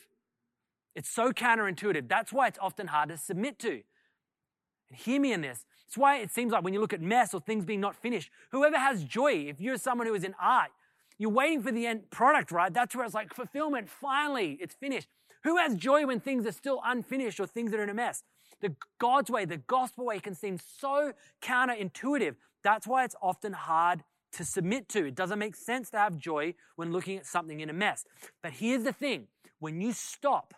It's 0.96 1.10
so 1.10 1.32
counterintuitive. 1.32 2.08
That's 2.08 2.32
why 2.32 2.48
it's 2.48 2.60
often 2.62 2.88
hard 2.88 3.10
to 3.10 3.18
submit 3.18 3.60
to. 3.60 3.72
And 3.72 4.98
hear 4.98 5.20
me 5.20 5.34
in 5.34 5.42
this. 5.42 5.66
It's 5.88 5.98
why 5.98 6.18
it 6.18 6.32
seems 6.32 6.52
like 6.52 6.64
when 6.64 6.74
you 6.74 6.80
look 6.80 6.94
at 6.94 7.02
mess 7.02 7.34
or 7.34 7.40
things 7.40 7.66
being 7.66 7.82
not 7.82 7.96
finished, 7.96 8.30
whoever 8.52 8.78
has 8.78 9.04
joy, 9.04 9.46
if 9.48 9.60
you're 9.60 9.78
someone 9.78 10.08
who 10.08 10.14
is 10.14 10.24
in 10.24 10.36
art, 10.42 10.70
you're 11.18 11.30
waiting 11.30 11.62
for 11.62 11.72
the 11.72 11.86
end 11.86 12.10
product, 12.10 12.52
right? 12.52 12.74
That's 12.74 12.96
where 12.96 13.06
it's 13.06 13.14
like 13.14 13.34
fulfillment. 13.34 13.90
Finally, 13.90 14.58
it's 14.60 14.76
finished. 14.76 15.08
Who 15.44 15.58
has 15.58 15.76
joy 15.76 16.06
when 16.06 16.20
things 16.20 16.46
are 16.46 16.52
still 16.52 16.82
unfinished 16.86 17.40
or 17.40 17.48
things 17.48 17.74
are 17.74 17.84
in 17.84 17.90
a 17.90 17.94
mess? 17.94 18.24
The 18.62 18.76
God's 18.98 19.30
way, 19.30 19.46
the 19.46 19.58
gospel 19.58 20.06
way 20.06 20.20
can 20.20 20.36
seem 20.36 20.58
so 20.58 21.14
counterintuitive. 21.42 22.36
That's 22.64 22.88
why 22.88 23.04
it's 23.04 23.16
often 23.22 23.54
hard 23.54 24.04
to 24.34 24.44
submit 24.44 24.90
to. 24.90 25.06
It 25.06 25.16
doesn't 25.16 25.40
make 25.40 25.56
sense 25.56 25.90
to 25.92 25.98
have 25.98 26.18
joy 26.18 26.56
when 26.76 26.92
looking 26.92 27.18
at 27.18 27.26
something 27.26 27.60
in 27.60 27.70
a 27.70 27.74
mess. 27.74 28.06
But 28.42 28.54
here's 28.54 28.84
the 28.84 28.94
thing 28.94 29.28
when 29.60 29.80
you 29.80 29.94
stop 29.94 30.54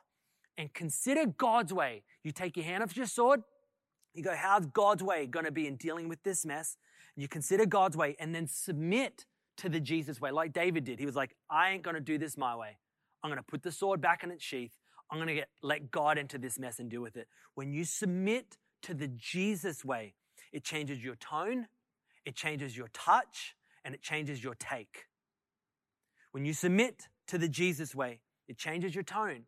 and 0.57 0.73
consider 0.73 1.25
God's 1.25 1.73
way, 1.73 2.03
you 2.23 2.31
take 2.31 2.55
your 2.57 2.65
hand 2.65 2.83
off 2.83 2.95
your 2.95 3.05
sword, 3.05 3.43
you 4.13 4.23
go, 4.23 4.33
How's 4.35 4.65
God's 4.65 5.03
way 5.03 5.27
going 5.27 5.45
to 5.45 5.51
be 5.51 5.67
in 5.67 5.75
dealing 5.75 6.07
with 6.07 6.23
this 6.23 6.45
mess? 6.45 6.77
You 7.15 7.27
consider 7.27 7.65
God's 7.65 7.95
way 7.95 8.15
and 8.19 8.33
then 8.33 8.47
submit 8.47 9.25
to 9.57 9.69
the 9.69 9.79
Jesus 9.79 10.19
way, 10.19 10.31
like 10.31 10.53
David 10.53 10.83
did. 10.83 10.99
He 10.99 11.05
was 11.05 11.15
like, 11.15 11.35
I 11.49 11.71
ain't 11.71 11.83
going 11.83 11.95
to 11.95 12.01
do 12.01 12.17
this 12.17 12.37
my 12.37 12.55
way. 12.55 12.77
I'm 13.23 13.29
going 13.29 13.37
to 13.37 13.43
put 13.43 13.63
the 13.63 13.71
sword 13.71 14.01
back 14.01 14.23
in 14.23 14.31
its 14.31 14.43
sheath. 14.43 14.73
I'm 15.09 15.17
going 15.17 15.27
to 15.27 15.35
get, 15.35 15.49
let 15.61 15.91
God 15.91 16.17
into 16.17 16.37
this 16.37 16.59
mess 16.59 16.79
and 16.79 16.89
deal 16.89 17.01
with 17.01 17.15
it. 17.15 17.27
When 17.53 17.71
you 17.71 17.85
submit 17.85 18.57
to 18.83 18.93
the 18.93 19.07
Jesus 19.07 19.85
way, 19.85 20.13
it 20.51 20.63
changes 20.63 21.03
your 21.03 21.15
tone, 21.15 21.67
it 22.25 22.35
changes 22.35 22.75
your 22.75 22.87
touch, 22.89 23.55
and 23.85 23.95
it 23.95 24.01
changes 24.01 24.43
your 24.43 24.55
take. 24.55 25.05
When 26.31 26.43
you 26.43 26.53
submit 26.53 27.07
to 27.27 27.37
the 27.37 27.47
Jesus 27.47 27.95
way, 27.95 28.19
it 28.49 28.57
changes 28.57 28.93
your 28.93 29.03
tone. 29.05 29.43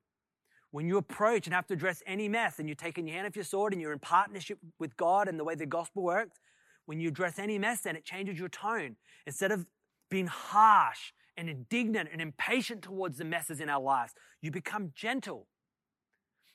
When 0.71 0.87
you 0.87 0.97
approach 0.97 1.47
and 1.47 1.53
have 1.53 1.67
to 1.67 1.73
address 1.73 2.01
any 2.05 2.29
mess 2.29 2.59
and 2.59 2.67
you're 2.69 2.75
taking 2.75 3.07
your 3.07 3.15
hand 3.15 3.27
off 3.27 3.35
your 3.35 3.43
sword 3.43 3.73
and 3.73 3.81
you're 3.81 3.93
in 3.93 3.99
partnership 3.99 4.59
with 4.79 4.95
God 4.95 5.27
and 5.27 5.39
the 5.39 5.43
way 5.43 5.55
the 5.55 5.65
gospel 5.65 6.03
works, 6.03 6.39
when 6.85 6.99
you 6.99 7.09
address 7.09 7.39
any 7.39 7.57
mess, 7.57 7.81
then 7.81 7.95
it 7.95 8.05
changes 8.05 8.39
your 8.39 8.47
tone. 8.47 8.95
Instead 9.25 9.51
of 9.51 9.65
being 10.09 10.27
harsh 10.27 11.11
and 11.35 11.49
indignant 11.49 12.09
and 12.11 12.21
impatient 12.21 12.81
towards 12.81 13.17
the 13.17 13.25
messes 13.25 13.59
in 13.59 13.69
our 13.69 13.81
lives, 13.81 14.13
you 14.41 14.51
become 14.51 14.91
gentle. 14.95 15.47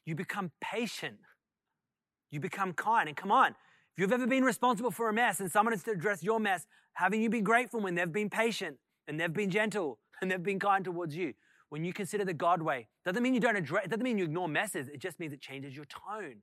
You 0.05 0.15
become 0.15 0.53
patient. 0.61 1.19
You 2.31 2.41
become 2.41 2.73
kind. 2.73 3.09
And 3.09 3.17
come 3.17 3.31
on, 3.31 3.55
if 3.95 4.01
you've 4.01 4.13
ever 4.13 4.27
been 4.27 4.45
responsible 4.45 4.91
for 4.91 5.11
a 5.11 5.13
mess 5.13 5.41
and 5.41 5.53
someone 5.53 5.73
has 5.75 5.83
to 5.83 5.91
address 5.91 6.23
your 6.23 6.41
mess, 6.41 6.67
haven't 6.95 7.21
you 7.21 7.29
been 7.29 7.45
grateful 7.45 7.79
when 7.79 7.95
they've 7.95 8.11
been 8.11 8.31
patient 8.31 8.79
and 9.07 9.21
they've 9.21 9.33
been 9.33 9.51
gentle 9.51 9.99
and 10.23 10.31
they've 10.31 10.43
been 10.43 10.59
kind 10.59 10.85
towards 10.85 11.15
you? 11.15 11.35
When 11.69 11.85
you 11.85 11.93
consider 11.93 12.25
the 12.25 12.35
God 12.35 12.63
way, 12.63 12.89
doesn't 13.05 13.23
mean 13.23 13.35
you 13.35 13.41
don't 13.41 13.57
address, 13.57 13.89
doesn't 13.89 14.03
mean 14.03 14.19
you 14.19 14.25
ignore 14.25 14.49
messes. 14.49 14.89
It 14.89 14.99
just 14.99 15.21
means 15.21 15.33
it 15.33 15.41
changes 15.41 15.77
your 15.77 15.87
tone. 15.87 16.37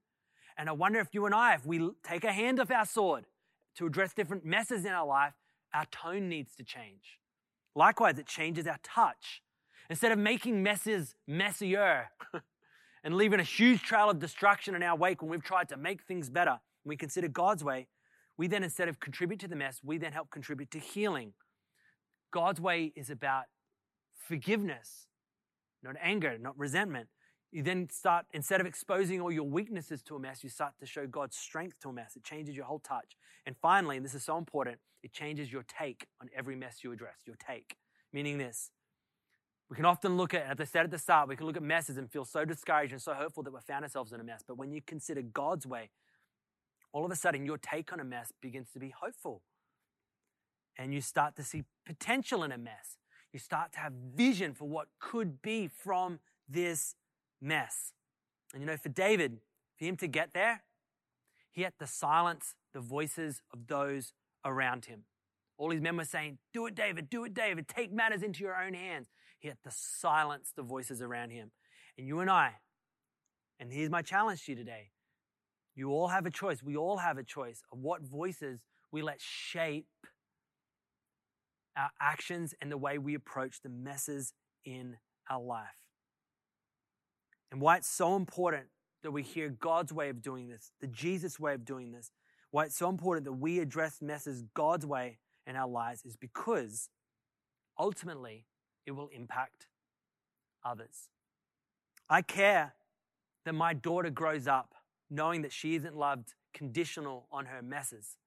And 0.58 0.70
I 0.70 0.74
wonder 0.74 1.00
if 1.00 1.08
you 1.12 1.26
and 1.26 1.34
I, 1.34 1.56
if 1.56 1.66
we 1.66 1.90
take 2.04 2.24
a 2.24 2.32
hand 2.32 2.60
off 2.60 2.70
our 2.70 2.86
sword 2.86 3.26
to 3.78 3.86
address 3.86 4.14
different 4.14 4.46
messes 4.46 4.86
in 4.86 4.92
our 4.92 5.06
life, 5.06 5.34
our 5.74 5.86
tone 5.86 6.30
needs 6.30 6.56
to 6.56 6.64
change. 6.64 7.20
Likewise, 7.76 8.20
it 8.20 8.26
changes 8.26 8.68
our 8.68 8.80
touch. 8.84 9.42
Instead 9.90 10.12
of 10.12 10.20
making 10.20 10.62
messes 10.62 11.16
messier 11.28 12.10
and 13.04 13.16
leaving 13.16 13.40
a 13.40 13.44
huge 13.44 13.82
trail 13.82 14.10
of 14.10 14.20
destruction 14.20 14.76
in 14.76 14.84
our 14.84 14.96
wake 14.96 15.22
when 15.22 15.32
we've 15.32 15.44
tried 15.44 15.70
to 15.70 15.78
make 15.78 16.04
things 16.04 16.30
better, 16.30 16.60
we 16.86 16.98
consider 16.98 17.28
God's 17.28 17.64
way, 17.64 17.88
we 18.38 18.48
then, 18.48 18.64
instead 18.64 18.88
of 18.88 19.00
contribute 19.00 19.40
to 19.42 19.48
the 19.48 19.56
mess, 19.56 19.82
we 19.84 19.98
then 19.98 20.14
help 20.14 20.30
contribute 20.30 20.72
to 20.72 20.80
healing. 20.80 21.34
God's 22.32 22.62
way 22.62 22.94
is 22.96 23.10
about 23.10 23.46
forgiveness, 24.16 25.08
not 25.84 25.96
anger, 26.02 26.38
not 26.40 26.58
resentment. 26.58 27.10
You 27.52 27.64
then 27.64 27.90
start, 27.90 28.28
instead 28.32 28.62
of 28.62 28.68
exposing 28.68 29.20
all 29.20 29.32
your 29.32 29.44
weaknesses 29.44 30.04
to 30.04 30.16
a 30.16 30.20
mess, 30.20 30.44
you 30.44 30.50
start 30.50 30.74
to 30.80 30.86
show 30.86 31.08
God's 31.08 31.36
strength 31.36 31.80
to 31.82 31.90
a 31.90 31.94
mess. 31.94 32.16
It 32.16 32.24
changes 32.24 32.56
your 32.56 32.66
whole 32.66 32.80
touch. 32.80 33.18
And 33.46 33.56
finally, 33.62 33.98
and 33.98 34.06
this 34.06 34.14
is 34.14 34.24
so 34.24 34.38
important, 34.38 34.78
it 35.02 35.12
changes 35.12 35.52
your 35.52 35.64
take 35.64 36.06
on 36.22 36.30
every 36.36 36.56
mess 36.56 36.84
you 36.84 36.92
address. 36.92 37.18
Your 37.26 37.36
take. 37.36 37.76
Meaning 38.14 38.38
this. 38.38 38.70
We 39.70 39.76
can 39.76 39.86
often 39.86 40.16
look 40.16 40.34
at, 40.34 40.44
as 40.44 40.60
I 40.60 40.64
said 40.64 40.86
at 40.86 40.92
the 40.92 40.98
start, 40.98 41.28
we 41.28 41.36
can 41.36 41.46
look 41.46 41.58
at 41.58 41.64
messes 41.64 41.98
and 41.98 42.10
feel 42.10 42.26
so 42.26 42.46
discouraged 42.46 42.92
and 42.94 43.02
so 43.02 43.14
hopeful 43.14 43.44
that 43.44 43.54
we 43.54 43.60
found 43.68 43.84
ourselves 43.84 44.14
in 44.14 44.20
a 44.20 44.24
mess. 44.24 44.44
But 44.48 44.58
when 44.58 44.72
you 44.72 44.82
consider 44.82 45.22
God's 45.22 45.68
way, 45.68 45.90
all 46.92 47.06
of 47.06 47.12
a 47.12 47.16
sudden 47.16 47.46
your 47.46 47.58
take 47.58 47.94
on 47.94 48.00
a 48.00 48.04
mess 48.04 48.32
begins 48.42 48.72
to 48.72 48.80
be 48.80 48.94
hopeful. 49.02 49.42
And 50.78 50.94
you 50.94 51.02
start 51.02 51.36
to 51.36 51.44
see 51.44 51.64
potential 51.86 52.44
in 52.44 52.52
a 52.52 52.58
mess. 52.58 52.98
You 53.34 53.40
start 53.40 53.74
to 53.74 53.80
have 53.80 53.94
vision 54.16 54.54
for 54.54 54.68
what 54.68 54.88
could 55.00 55.42
be 55.42 55.68
from 55.68 56.20
this 56.48 56.96
mess. 57.42 57.94
And 58.54 58.62
you 58.62 58.68
know, 58.68 58.78
for 58.78 58.90
David, 58.90 59.40
for 59.78 59.86
him 59.86 59.98
to 59.98 60.08
get 60.08 60.34
there, 60.34 60.64
he 61.52 61.62
had 61.62 61.74
to 61.80 61.88
silence 61.88 62.56
the 62.74 62.80
voices 62.80 63.42
of 63.54 63.68
those 63.68 64.14
around 64.46 64.86
him. 64.86 65.04
All 65.58 65.72
his 65.72 65.82
men 65.82 65.98
were 65.98 66.06
saying, 66.06 66.38
Do 66.54 66.66
it, 66.68 66.76
David, 66.76 67.10
do 67.10 67.26
it, 67.26 67.34
David, 67.34 67.68
take 67.68 67.92
matters 67.92 68.24
into 68.24 68.44
your 68.44 68.56
own 68.56 68.74
hands. 68.74 69.10
He 69.40 69.48
had 69.48 69.58
to 69.64 69.72
silence 69.72 70.54
the 70.56 70.64
voices 70.64 71.02
around 71.02 71.32
him. 71.32 71.52
And 71.98 72.08
you 72.08 72.20
and 72.20 72.30
I, 72.30 72.54
and 73.60 73.72
here's 73.72 73.90
my 73.90 74.02
challenge 74.02 74.46
to 74.46 74.52
you 74.52 74.56
today 74.56 74.92
you 75.76 75.92
all 75.92 76.08
have 76.10 76.26
a 76.26 76.32
choice. 76.32 76.62
We 76.62 76.76
all 76.76 76.98
have 76.98 77.18
a 77.18 77.24
choice 77.24 77.62
of 77.72 77.80
what 77.80 78.02
voices 78.02 78.62
we 78.92 79.02
let 79.02 79.22
shape 79.22 79.88
our 81.78 81.92
actions 82.02 82.54
and 82.62 82.72
the 82.72 82.78
way 82.78 82.98
we 82.98 83.14
approach 83.14 83.62
the 83.62 83.70
messes 83.70 84.34
in 84.66 84.98
our 85.30 85.42
life. 85.42 85.68
And 87.52 87.62
why 87.62 87.78
it's 87.78 87.90
so 87.90 88.16
important 88.16 88.66
that 89.04 89.12
we 89.12 89.24
hear 89.24 89.50
God's 89.50 89.94
way 89.94 90.10
of 90.10 90.22
doing 90.22 90.50
this, 90.50 90.72
the 90.82 90.88
Jesus 90.88 91.40
way 91.40 91.54
of 91.54 91.66
doing 91.66 91.92
this, 91.92 92.12
why 92.52 92.66
it's 92.66 92.78
so 92.78 92.90
important 92.90 93.26
that 93.26 93.34
we 93.34 93.60
address 93.60 94.02
messes 94.02 94.44
God's 94.54 94.86
way 94.86 95.20
in 95.48 95.56
our 95.56 95.68
lives 95.68 96.04
is 96.06 96.16
because 96.16 96.90
ultimately 97.78 98.46
it 98.86 98.92
will 98.92 99.10
impact 99.10 99.68
others. 100.66 101.10
I 102.10 102.22
care 102.22 102.74
that 103.46 103.54
my 103.54 103.74
daughter 103.74 104.10
grows 104.10 104.48
up 104.48 104.74
knowing 105.10 105.42
that 105.42 105.52
she 105.52 105.76
isn't 105.76 105.96
loved 105.96 106.34
conditional 106.54 107.28
on 107.32 107.46
her 107.46 107.62
messes. 107.62 108.18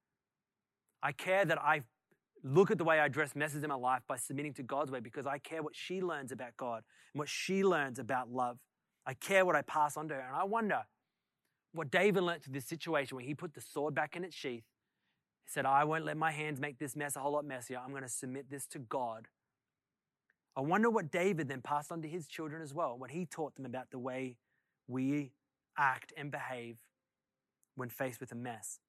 I 1.02 1.12
care 1.12 1.44
that 1.44 1.58
I 1.58 1.82
look 2.44 2.70
at 2.70 2.78
the 2.78 2.84
way 2.84 2.98
I 2.98 3.06
address 3.06 3.34
messes 3.34 3.62
in 3.62 3.68
my 3.68 3.76
life 3.76 4.02
by 4.06 4.16
submitting 4.16 4.54
to 4.54 4.62
God's 4.62 4.90
way 4.90 5.00
because 5.00 5.26
I 5.26 5.38
care 5.38 5.62
what 5.62 5.76
she 5.76 6.00
learns 6.00 6.32
about 6.32 6.56
God 6.56 6.82
and 7.12 7.18
what 7.18 7.28
she 7.28 7.64
learns 7.64 7.98
about 7.98 8.30
love. 8.30 8.58
I 9.06 9.14
care 9.14 9.44
what 9.44 9.56
I 9.56 9.62
pass 9.62 9.96
on 9.96 10.08
to 10.08 10.14
her. 10.14 10.20
And 10.20 10.36
I 10.36 10.44
wonder 10.44 10.82
what 11.72 11.90
David 11.90 12.22
learned 12.22 12.42
through 12.42 12.54
this 12.54 12.66
situation 12.66 13.16
when 13.16 13.24
he 13.24 13.34
put 13.34 13.54
the 13.54 13.60
sword 13.60 13.94
back 13.94 14.16
in 14.16 14.24
its 14.24 14.34
sheath. 14.34 14.64
He 15.44 15.50
said, 15.50 15.66
I 15.66 15.84
won't 15.84 16.04
let 16.04 16.16
my 16.16 16.30
hands 16.30 16.60
make 16.60 16.78
this 16.78 16.94
mess 16.94 17.16
a 17.16 17.20
whole 17.20 17.32
lot 17.32 17.44
messier. 17.44 17.80
I'm 17.82 17.90
going 17.90 18.02
to 18.02 18.08
submit 18.08 18.50
this 18.50 18.66
to 18.68 18.78
God. 18.78 19.28
I 20.56 20.60
wonder 20.60 20.90
what 20.90 21.10
David 21.10 21.48
then 21.48 21.62
passed 21.62 21.90
on 21.90 22.02
to 22.02 22.08
his 22.08 22.26
children 22.26 22.62
as 22.62 22.74
well, 22.74 22.96
what 22.98 23.10
he 23.10 23.24
taught 23.24 23.56
them 23.56 23.64
about 23.64 23.90
the 23.90 23.98
way 23.98 24.36
we 24.86 25.32
act, 25.78 26.12
and 26.16 26.30
behave 26.30 26.76
when 27.76 27.88
faced 27.88 28.20
with 28.20 28.32
a 28.32 28.36
mess. 28.36 28.80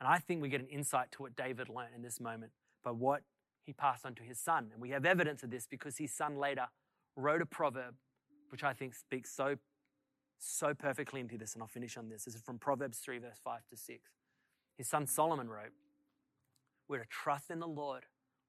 And 0.00 0.08
I 0.08 0.18
think 0.18 0.40
we 0.40 0.48
get 0.48 0.60
an 0.60 0.68
insight 0.68 1.10
to 1.12 1.22
what 1.22 1.36
David 1.36 1.68
learned 1.68 1.94
in 1.94 2.02
this 2.02 2.20
moment 2.20 2.52
by 2.84 2.92
what 2.92 3.22
he 3.64 3.72
passed 3.72 4.06
on 4.06 4.14
to 4.14 4.22
his 4.22 4.38
son. 4.38 4.70
And 4.72 4.80
we 4.80 4.90
have 4.90 5.04
evidence 5.04 5.42
of 5.42 5.50
this 5.50 5.66
because 5.66 5.98
his 5.98 6.12
son 6.12 6.36
later 6.36 6.66
wrote 7.16 7.42
a 7.42 7.46
proverb, 7.46 7.94
which 8.50 8.62
I 8.62 8.72
think 8.72 8.94
speaks 8.94 9.30
so, 9.34 9.56
so 10.38 10.72
perfectly 10.72 11.20
into 11.20 11.36
this. 11.36 11.54
And 11.54 11.62
I'll 11.62 11.68
finish 11.68 11.96
on 11.96 12.08
this. 12.08 12.24
This 12.24 12.36
is 12.36 12.42
from 12.42 12.58
Proverbs 12.58 12.98
3, 12.98 13.18
verse 13.18 13.40
5 13.42 13.60
to 13.70 13.76
6. 13.76 14.00
His 14.76 14.88
son 14.88 15.06
Solomon 15.06 15.48
wrote, 15.48 15.72
We're 16.88 17.00
to 17.00 17.08
trust 17.08 17.50
in 17.50 17.58
the 17.58 17.66
Lord 17.66 18.04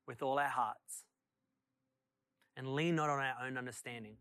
with 0.08 0.22
all 0.22 0.38
our 0.38 0.48
hearts 0.48 1.04
and 2.56 2.76
lean 2.76 2.96
not 2.96 3.10
on 3.10 3.20
our 3.20 3.36
own 3.46 3.58
understanding. 3.58 4.18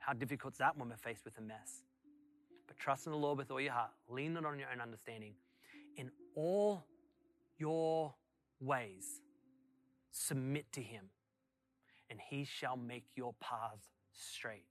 How 0.00 0.12
difficult 0.12 0.54
is 0.54 0.58
that 0.58 0.76
when 0.76 0.88
we're 0.88 0.96
faced 0.96 1.24
with 1.24 1.38
a 1.38 1.42
mess? 1.42 1.82
But 2.72 2.78
trust 2.78 3.04
in 3.04 3.12
the 3.12 3.18
Lord 3.18 3.36
with 3.36 3.50
all 3.50 3.60
your 3.60 3.72
heart. 3.72 3.90
Lean 4.08 4.32
not 4.32 4.46
on 4.46 4.58
your 4.58 4.68
own 4.72 4.80
understanding. 4.80 5.34
In 5.98 6.10
all 6.34 6.86
your 7.58 8.14
ways, 8.60 9.20
submit 10.10 10.72
to 10.72 10.80
Him, 10.80 11.04
and 12.08 12.18
He 12.18 12.44
shall 12.46 12.78
make 12.78 13.04
your 13.14 13.34
paths 13.40 13.90
straight. 14.14 14.64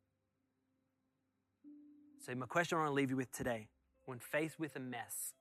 So, 2.26 2.34
my 2.34 2.48
question 2.48 2.80
I 2.80 2.82
want 2.82 2.90
to 2.90 2.96
leave 2.96 3.12
you 3.12 3.18
with 3.18 3.32
today 3.32 3.68
when 4.06 4.18
faced 4.18 4.60
with 4.60 4.76
a 4.78 4.80
mess, 4.80 5.34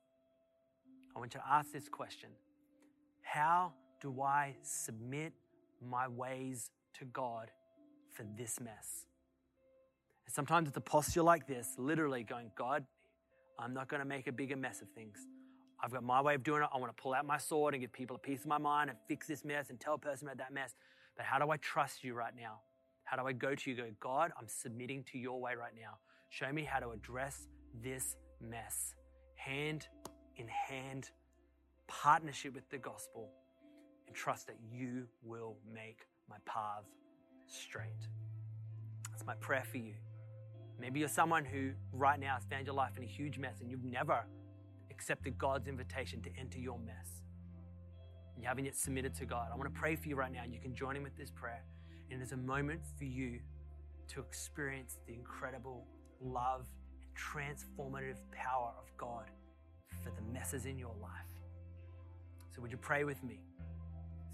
I 1.17 1.19
want 1.19 1.33
you 1.33 1.41
to 1.41 1.47
ask 1.51 1.73
this 1.73 1.89
question 1.89 2.29
How 3.23 3.73
do 4.03 4.21
I 4.21 4.55
submit 4.61 5.33
my 5.83 6.09
ways 6.09 6.71
to 6.99 7.07
God 7.07 7.51
for 8.13 8.27
this 8.37 8.61
mess? 8.61 9.07
Sometimes 10.31 10.69
it's 10.69 10.77
a 10.77 10.81
posture 10.81 11.23
like 11.23 11.47
this, 11.47 11.75
literally 11.79 12.23
going, 12.23 12.51
God, 12.57 12.85
I'm 13.59 13.75
not 13.75 13.89
going 13.89 14.01
to 14.01 14.09
make 14.09 14.27
a 14.27 14.33
bigger 14.33 14.57
mess 14.57 14.83
of 14.83 14.89
things. 14.91 15.27
I've 15.83 15.93
got 15.93 16.03
my 16.03 16.21
way 16.21 16.35
of 16.35 16.43
doing 16.43 16.63
it. 16.63 16.69
I 16.73 16.79
want 16.79 16.95
to 16.95 17.03
pull 17.03 17.15
out 17.15 17.27
my 17.27 17.39
sword 17.39 17.75
and 17.75 17.81
give 17.81 17.93
people 17.93 18.17
a 18.17 18.19
piece 18.19 18.41
of 18.41 18.47
my 18.47 18.59
mind 18.59 18.91
and 18.91 18.99
fix 19.09 19.27
this 19.27 19.45
mess 19.45 19.71
and 19.71 19.81
tell 19.81 19.95
a 19.95 19.99
person 19.99 20.29
about 20.29 20.39
that 20.39 20.53
mess. 20.53 20.75
But 21.17 21.27
how 21.27 21.39
do 21.39 21.51
I 21.51 21.57
trust 21.57 22.05
you 22.05 22.15
right 22.15 22.35
now? 22.37 22.61
How 23.05 23.17
do 23.17 23.27
I 23.27 23.33
go 23.33 23.55
to 23.55 23.71
you? 23.71 23.77
Go, 23.77 23.85
God, 23.99 24.31
I'm 24.39 24.47
submitting 24.47 25.05
to 25.13 25.19
your 25.19 25.41
way 25.41 25.55
right 25.59 25.73
now. 25.75 25.99
Show 26.29 26.53
me 26.53 26.65
how 26.65 26.81
to 26.81 26.91
address 26.91 27.49
this 27.83 28.17
mess. 28.41 28.95
Hand 29.35 29.89
in 30.37 30.47
hand, 30.49 31.11
partnership 31.89 32.55
with 32.55 32.69
the 32.71 32.79
gospel, 32.79 33.31
and 34.07 34.15
trust 34.15 34.47
that 34.47 34.57
you 34.71 35.07
will 35.23 35.57
make 35.73 36.07
my 36.29 36.37
path 36.45 36.85
straight. 37.47 38.07
That's 39.11 39.27
my 39.27 39.35
prayer 39.35 39.65
for 39.71 39.79
you. 39.79 39.95
Maybe 40.81 41.01
you're 41.01 41.09
someone 41.09 41.45
who 41.45 41.73
right 41.93 42.19
now 42.19 42.35
has 42.35 42.45
found 42.45 42.67
your 42.67 42.75
life 42.75 42.97
in 42.97 43.03
a 43.03 43.07
huge 43.07 43.39
mess 43.39 43.61
and 43.61 43.71
you've 43.71 43.85
never 43.85 44.25
accepted 44.91 45.37
God's 45.37 45.69
invitation 45.69 46.23
to 46.23 46.31
enter 46.39 46.59
your 46.59 46.79
mess. 46.79 47.23
You 48.41 48.47
haven't 48.47 48.65
yet 48.65 48.77
submitted 48.77 49.15
to 49.17 49.27
God. 49.27 49.49
I 49.53 49.57
want 49.57 49.73
to 49.73 49.79
pray 49.79 49.95
for 49.97 50.09
you 50.09 50.17
right 50.17 50.33
now, 50.33 50.43
and 50.43 50.53
you 50.53 50.61
can 50.61 50.75
join 50.75 50.97
Him 50.97 51.03
with 51.03 51.17
this 51.17 51.31
prayer. 51.31 51.63
And 52.11 52.23
it's 52.23 52.33
a 52.33 52.37
moment 52.37 52.81
for 52.97 53.05
you 53.05 53.41
to 54.09 54.21
experience 54.21 54.99
the 55.07 55.13
incredible 55.13 55.87
love 56.23 56.67
and 57.03 57.11
transformative 57.15 58.17
power 58.33 58.73
of 58.79 58.97
God 58.97 59.27
for 60.03 60.11
the 60.11 60.23
messes 60.33 60.65
in 60.65 60.79
your 60.79 60.95
life. 61.03 61.11
So, 62.55 62.63
would 62.63 62.71
you 62.71 62.79
pray 62.79 63.05
with 63.05 63.23
me? 63.23 63.41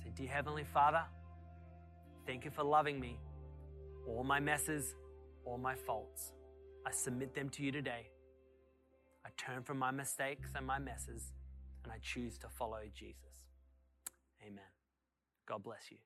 Say, 0.03 0.11
Dear 0.15 0.29
Heavenly 0.29 0.65
Father, 0.65 1.03
thank 2.27 2.45
you 2.45 2.51
for 2.51 2.63
loving 2.63 3.01
me. 3.01 3.19
All 4.09 4.23
my 4.23 4.39
messes, 4.39 4.95
all 5.45 5.59
my 5.59 5.75
faults, 5.75 6.33
I 6.87 6.93
submit 6.93 7.35
them 7.35 7.49
to 7.51 7.65
you 7.65 7.73
today. 7.73 8.07
I 9.25 9.31
turn 9.37 9.65
from 9.65 9.79
my 9.79 9.91
mistakes 9.91 10.51
and 10.55 10.65
my 10.65 10.79
messes, 10.79 11.33
and 11.83 11.93
I 11.93 11.97
choose 12.01 12.39
to 12.39 12.49
follow 12.49 12.79
Jesus. 12.95 13.45
Amen. 14.41 14.61
God 15.47 15.65
bless 15.65 15.91
you. 15.91 15.99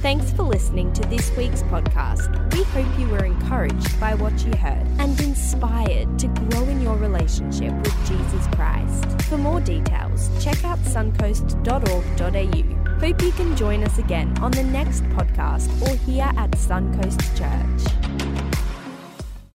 Thanks 0.00 0.30
for 0.30 0.44
listening 0.44 0.92
to 0.92 1.02
this 1.08 1.36
week's 1.36 1.64
podcast. 1.64 2.30
We 2.54 2.62
hope 2.62 2.86
you 3.00 3.08
were 3.08 3.24
encouraged 3.24 3.98
by 3.98 4.14
what 4.14 4.32
you 4.46 4.52
heard 4.56 4.86
and 5.00 5.18
inspired 5.20 6.16
to 6.20 6.28
grow 6.28 6.62
in 6.68 6.80
your 6.80 6.96
relationship 6.96 7.72
with 7.72 8.06
Jesus 8.06 8.46
Christ. 8.54 9.04
For 9.22 9.36
more 9.36 9.60
details, 9.60 10.30
check 10.42 10.64
out 10.64 10.78
suncoast.org.au. 10.78 13.00
Hope 13.00 13.22
you 13.22 13.32
can 13.32 13.56
join 13.56 13.82
us 13.82 13.98
again 13.98 14.38
on 14.38 14.52
the 14.52 14.62
next 14.62 15.02
podcast 15.10 15.68
or 15.82 15.96
here 16.04 16.30
at 16.36 16.52
Suncoast 16.52 17.36
Church. 17.36 18.07